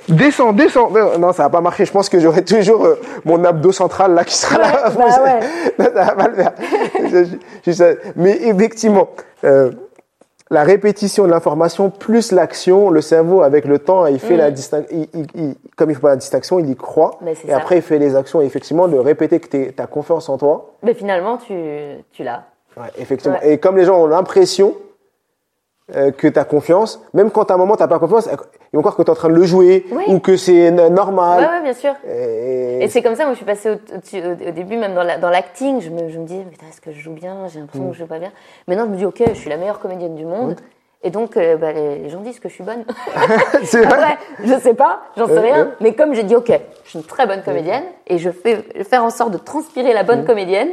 Descends, 0.08 0.52
descends. 0.52 0.90
Non, 1.18 1.32
ça 1.32 1.44
va 1.44 1.50
pas 1.50 1.60
marcher. 1.60 1.84
Je 1.84 1.90
pense 1.90 2.08
que 2.08 2.20
j'aurai 2.20 2.44
toujours 2.44 2.84
euh, 2.84 3.00
mon 3.24 3.44
abdo 3.44 3.72
central 3.72 4.14
là 4.14 4.24
qui 4.24 4.36
sera 4.36 4.58
là. 4.58 4.90
Bah 4.96 5.04
ouais. 5.24 5.40
Non, 5.78 5.84
ça 5.94 6.04
va 6.04 6.12
pas 6.12 6.28
le 6.28 6.34
faire. 6.36 7.96
Mais 8.14 8.38
effectivement, 8.42 9.08
euh, 9.44 9.70
la 10.50 10.62
répétition 10.62 11.24
de 11.24 11.30
l'information 11.30 11.90
plus 11.90 12.30
l'action, 12.30 12.90
le 12.90 13.00
cerveau 13.00 13.42
avec 13.42 13.64
le 13.64 13.80
temps, 13.80 14.06
il 14.06 14.20
fait 14.20 14.36
la 14.36 14.50
distinction. 14.50 15.06
Comme 15.76 15.90
il 15.90 15.94
fait 15.94 16.00
pas 16.00 16.10
la 16.10 16.16
distinction, 16.16 16.58
il 16.60 16.70
y 16.70 16.76
croit. 16.76 17.18
Et 17.26 17.34
ça. 17.34 17.56
après, 17.56 17.76
il 17.76 17.82
fait 17.82 17.98
les 17.98 18.14
actions. 18.14 18.40
Et 18.40 18.44
effectivement, 18.44 18.86
de 18.86 18.96
répéter 18.96 19.40
que 19.40 19.48
tu 19.48 19.74
as 19.76 19.86
confiance 19.86 20.28
en 20.28 20.38
toi. 20.38 20.74
Mais 20.82 20.94
finalement, 20.94 21.36
tu, 21.38 21.54
tu 22.12 22.22
l'as. 22.22 22.44
Ouais, 22.76 22.88
effectivement. 22.98 23.38
Ouais. 23.38 23.54
Et 23.54 23.58
comme 23.58 23.76
les 23.76 23.84
gens 23.84 24.00
ont 24.00 24.06
l'impression 24.06 24.74
euh, 25.94 26.10
que 26.10 26.26
tu 26.26 26.38
as 26.38 26.44
confiance, 26.44 27.00
même 27.14 27.30
quand 27.30 27.50
à 27.50 27.54
un 27.54 27.56
moment 27.58 27.76
tu 27.76 27.86
pas 27.86 27.98
confiance, 28.00 28.28
ils 28.72 28.76
vont 28.76 28.80
croire 28.82 28.96
que 28.96 29.02
tu 29.02 29.06
es 29.06 29.10
en 29.10 29.14
train 29.14 29.28
de 29.28 29.34
le 29.34 29.44
jouer 29.44 29.86
Oui. 29.92 30.02
ou 30.08 30.18
que 30.18 30.36
c'est 30.36 30.56
n- 30.56 30.80
Ouais, 30.80 30.90
normal. 30.90 31.40
ouais, 31.48 31.62
bien 31.62 31.72
sûr. 31.74 31.94
Et- 32.08 32.82
Et 32.82 32.88
c'est 32.88 33.02
comme 33.02 33.14
ça, 33.14 33.22
moi 33.24 33.32
je 33.34 33.36
suis 33.36 33.46
passée 33.46 33.70
au, 33.70 33.74
au- 33.74 33.76
au- 33.76 34.48
au 34.48 34.50
début, 34.52 34.76
même 34.76 34.94
dans 34.94 35.04
la- 35.04 35.18
dans 35.18 35.30
l'acting, 35.30 35.80
je, 35.80 35.90
me, 35.90 36.08
je 36.08 36.18
me 36.18 36.26
mais 36.28 36.44
putain, 36.50 36.66
est-ce 36.68 36.80
que 36.80 36.90
je 36.90 36.98
joue 37.00 37.12
bien? 37.12 37.46
J'ai 37.52 37.60
l'impression 37.60 37.86
que 37.88 37.94
je 37.94 37.98
joue 38.00 38.06
pas 38.06 38.18
bien. 38.18 38.32
Maintenant, 38.66 38.84
je 38.86 38.90
me 38.90 38.96
dis, 38.96 39.06
ok, 39.06 39.22
je 39.28 39.34
suis 39.34 39.48
la 39.50 39.56
meilleure 39.58 39.78
comédienne 39.78 40.16
du 40.16 40.24
monde. 40.24 40.56
Et 41.04 41.10
donc, 41.10 41.36
euh, 41.36 41.56
bah, 41.56 41.72
les, 41.72 42.08
gens 42.08 42.18
disent 42.20 42.40
que 42.40 42.48
je 42.48 42.54
suis 42.54 42.64
bonne. 42.64 42.84
c'est 43.64 43.82
vrai? 43.84 43.94
Après, 43.94 44.18
je 44.42 44.58
sais 44.58 44.74
pas, 44.74 45.02
j'en 45.16 45.28
sais 45.28 45.38
rien. 45.38 45.70
Mais 45.80 45.94
comme 45.94 46.14
j'ai 46.14 46.24
dit, 46.24 46.34
ok, 46.34 46.50
je 46.84 46.88
suis 46.90 46.98
une 46.98 47.04
très 47.04 47.26
bonne 47.28 47.42
comédienne 47.44 47.84
et 48.08 48.18
je 48.18 48.30
fais 48.30 48.56
faire 48.82 49.04
en 49.04 49.10
sorte 49.10 49.30
de 49.30 49.38
transpirer 49.38 49.92
la 49.92 50.02
bonne 50.02 50.24
comédienne, 50.24 50.70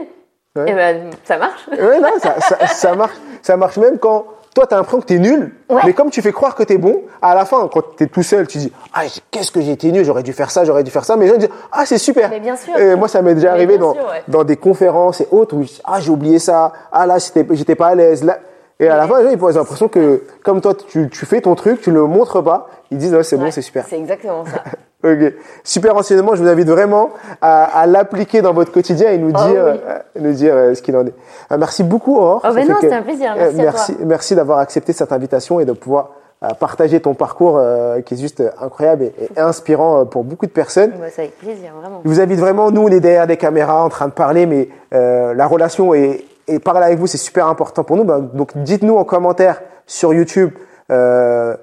Ouais. 0.56 0.69
et 0.69 0.73
ben 0.73 1.10
ça 1.23 1.38
marche. 1.38 1.67
Ouais, 1.67 1.99
non, 1.99 2.10
ça, 2.19 2.39
ça, 2.39 2.67
ça 2.67 2.95
marche. 2.95 3.15
Ça 3.41 3.58
marche 3.58 3.78
même 3.78 3.97
quand 3.99 4.26
toi, 4.54 4.68
tu 4.68 4.74
as 4.74 4.78
l'impression 4.78 5.00
que 5.02 5.06
tu 5.06 5.16
es 5.16 5.20
nul, 5.20 5.54
Ouais. 5.70 5.82
mais 5.86 5.94
comme 5.94 6.10
tu 6.10 6.22
fais 6.22 6.32
croire 6.32 6.54
que 6.56 6.63
tu 6.63 6.74
es 6.74 6.78
bon, 6.78 7.02
à 7.22 7.34
la 7.36 7.46
fin, 7.46 7.68
quand 7.72 7.82
tu 7.98 8.04
es 8.04 8.08
tout 8.08 8.24
seul, 8.24 8.48
tu 8.48 8.58
dis 8.60 8.72
Ah, 8.94 9.02
qu'est-ce 9.32 9.52
que 9.52 9.62
j'ai 9.62 9.72
été 9.72 9.92
nul, 9.92 10.06
j'aurais 10.06 10.24
dû 10.24 10.34
faire 10.34 10.52
ça, 10.52 10.63
j'aurais 10.66 10.84
dû 10.84 10.92
faire 10.92 11.06
ça. 11.06 11.16
Mais 11.16 11.26
les 11.26 11.32
gens 11.32 11.38
disent 11.38 11.50
Ah, 11.72 11.86
c'est 11.86 11.98
super. 11.98 12.30
Mais 12.30 12.39
bien 12.39 12.56
sûr. 12.56 12.78
Et 12.78 12.96
moi, 12.96 13.08
ça 13.08 13.22
m'est 13.22 13.34
déjà 13.36 13.50
Mais 13.50 13.54
arrivé 13.56 13.78
dans, 13.78 13.94
sûr, 13.94 14.04
ouais. 14.04 14.24
dans 14.28 14.44
des 14.44 14.58
conférences 14.58 15.22
et 15.22 15.28
autres 15.32 15.56
où 15.56 15.63
je 15.63 15.68
dis, 15.68 15.82
Ah, 15.86 16.00
j'ai 16.00 16.12
oublié 16.12 16.39
ça. 16.39 16.72
Ah, 16.92 17.06
là, 17.08 17.18
j'étais 17.18 17.46
j'étais 17.56 17.76
pas 17.76 17.88
à 17.88 17.96
l'aise. 17.96 18.24
Là. 18.24 18.39
Et 18.80 18.88
à 18.88 18.98
la 18.98 19.08
fin, 19.08 19.20
les 19.20 19.26
gens, 19.26 19.32
ils 19.32 19.44
ont 19.44 19.48
l'impression 19.60 19.88
que, 19.88 20.24
comme 20.44 20.60
toi, 20.62 20.74
tu, 20.76 21.10
tu 21.10 21.26
fais 21.26 21.42
ton 21.42 21.56
truc, 21.56 21.82
tu 21.82 21.92
le 21.92 22.04
montres 22.06 22.44
pas, 22.44 22.68
ils 22.92 22.98
disent 22.98 23.13
Ah, 23.13 23.24
c'est 23.24 23.38
bon, 23.38 23.50
c'est 23.52 23.62
super. 23.62 23.86
C'est 23.89 23.98
exactement 23.98 24.46
ça. 24.46 24.63
Ok. 25.04 25.34
Super 25.63 25.96
enseignement. 25.98 26.36
Je 26.36 26.44
vous 26.44 26.50
invite 26.50 26.68
vraiment 26.70 27.10
à, 27.42 27.63
à 27.82 27.86
l'appliquer 27.88 28.42
dans 28.42 28.54
votre 28.54 28.72
quotidien 28.72 29.12
et 29.12 29.18
nous 29.18 29.32
Oh 29.36 29.48
dire, 29.50 29.63
oui. 29.66 29.80
euh, 29.88 30.00
nous 30.20 30.32
dire 30.34 30.54
euh, 30.56 30.74
ce 30.74 30.82
qu'il 30.82 30.96
en 30.96 31.06
est. 31.06 31.13
Euh, 31.52 31.58
merci 31.58 31.84
beaucoup, 31.84 32.16
Aurore. 32.18 32.42
Oh, 32.44 32.48
Ça 32.48 32.54
ben 32.54 32.68
non, 32.68 32.76
c'était 32.80 32.94
un 32.94 33.02
plaisir. 33.02 33.34
Merci 33.36 33.58
merci, 33.62 33.98
merci 34.06 34.36
d'avoir 34.36 34.60
accepté 34.60 34.94
cette 34.94 35.12
invitation 35.12 35.60
et 35.60 35.66
de 35.66 35.74
pouvoir 35.74 36.12
partager 36.60 37.00
ton 37.00 37.13
parcours 37.13 37.56
euh, 37.58 38.02
qui 38.02 38.16
est 38.16 38.18
juste 38.18 38.44
incroyable 38.62 39.04
et, 39.04 39.13
et 39.38 39.39
inspirant 39.39 40.06
pour 40.06 40.26
beaucoup 40.26 40.46
de 40.46 40.52
personnes. 40.52 40.92
Bah, 40.92 41.06
c'est 41.10 41.22
avec 41.22 41.38
plaisir, 41.38 41.72
vraiment. 41.80 42.02
Je 42.04 42.10
vous 42.10 42.20
invite 42.20 42.38
vraiment, 42.39 42.70
nous, 42.70 42.82
on 42.82 42.89
est 42.89 43.00
derrière 43.00 43.28
des 43.28 43.38
caméras 43.38 43.82
en 43.82 43.88
train 43.88 44.08
de 44.08 44.12
parler, 44.13 44.46
mais 44.46 44.68
euh, 44.94 45.34
la 45.34 45.48
relation 45.48 45.94
et, 45.94 46.26
et 46.50 46.60
parler 46.60 46.86
avec 46.86 47.00
vous, 47.00 47.08
c'est 47.08 47.18
super 47.18 47.48
important 47.48 47.86
pour 47.86 47.96
nous. 47.96 48.04
Ben, 48.04 48.20
donc, 48.34 48.52
dites-nous 48.58 48.98
en 48.98 49.06
commentaire 49.06 49.62
sur 49.86 50.13
YouTube 50.13 50.52
euh, 50.92 51.56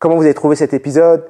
comment 0.00 0.16
vous 0.16 0.24
avez 0.24 0.34
trouvé 0.34 0.56
cet 0.56 0.74
épisode, 0.74 1.24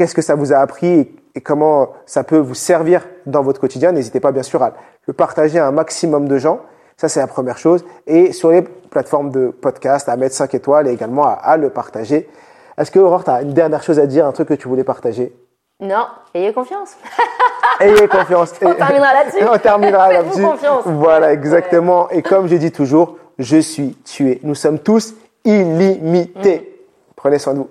qu'est-ce 0.00 0.14
que 0.14 0.22
ça 0.22 0.34
vous 0.34 0.54
a 0.54 0.56
appris 0.56 1.12
et, 1.34 1.40
comment 1.42 1.90
ça 2.06 2.24
peut 2.24 2.38
vous 2.38 2.54
servir 2.54 3.06
dans 3.26 3.42
votre 3.42 3.60
quotidien. 3.60 3.92
N'hésitez 3.92 4.18
pas, 4.18 4.32
bien 4.32 4.42
sûr, 4.42 4.62
à 4.62 4.72
le 5.06 5.12
partager 5.12 5.58
à 5.58 5.66
un 5.66 5.72
maximum 5.72 6.26
de 6.26 6.38
gens. 6.38 6.60
Ça, 6.96 7.10
c'est 7.10 7.20
la 7.20 7.26
première 7.26 7.58
chose. 7.58 7.84
Et 8.06 8.32
sur 8.32 8.50
les 8.50 8.62
plateformes 8.62 9.30
de 9.30 9.48
podcast, 9.48 10.08
à 10.08 10.16
mettre 10.16 10.34
5 10.34 10.54
étoiles 10.54 10.88
et 10.88 10.92
également 10.92 11.26
à, 11.26 11.32
à 11.32 11.58
le 11.58 11.68
partager. 11.68 12.30
Est-ce 12.78 12.90
que, 12.90 12.98
Aurore, 12.98 13.24
tu 13.24 13.30
as 13.30 13.42
une 13.42 13.52
dernière 13.52 13.82
chose 13.82 13.98
à 13.98 14.06
dire, 14.06 14.24
un 14.24 14.32
truc 14.32 14.48
que 14.48 14.54
tu 14.54 14.68
voulais 14.68 14.84
partager? 14.84 15.34
Non, 15.80 16.06
ayez 16.32 16.54
confiance. 16.54 16.96
Ayez 17.80 18.08
confiance. 18.08 18.54
On 18.62 18.72
terminera 18.72 19.12
là-dessus. 19.12 19.44
On 19.52 19.58
terminera 19.58 20.12
là-dessus. 20.14 20.42
confiance. 20.42 20.82
Voilà, 20.86 21.32
exactement. 21.34 22.08
Et 22.08 22.22
comme 22.22 22.46
je 22.46 22.56
dis 22.56 22.72
toujours, 22.72 23.16
je 23.38 23.58
suis 23.58 23.96
tué. 24.04 24.40
Nous 24.42 24.54
sommes 24.54 24.78
tous 24.78 25.14
illimités. 25.44 26.86
Prenez 27.16 27.38
soin 27.38 27.52
de 27.52 27.58
vous. 27.58 27.68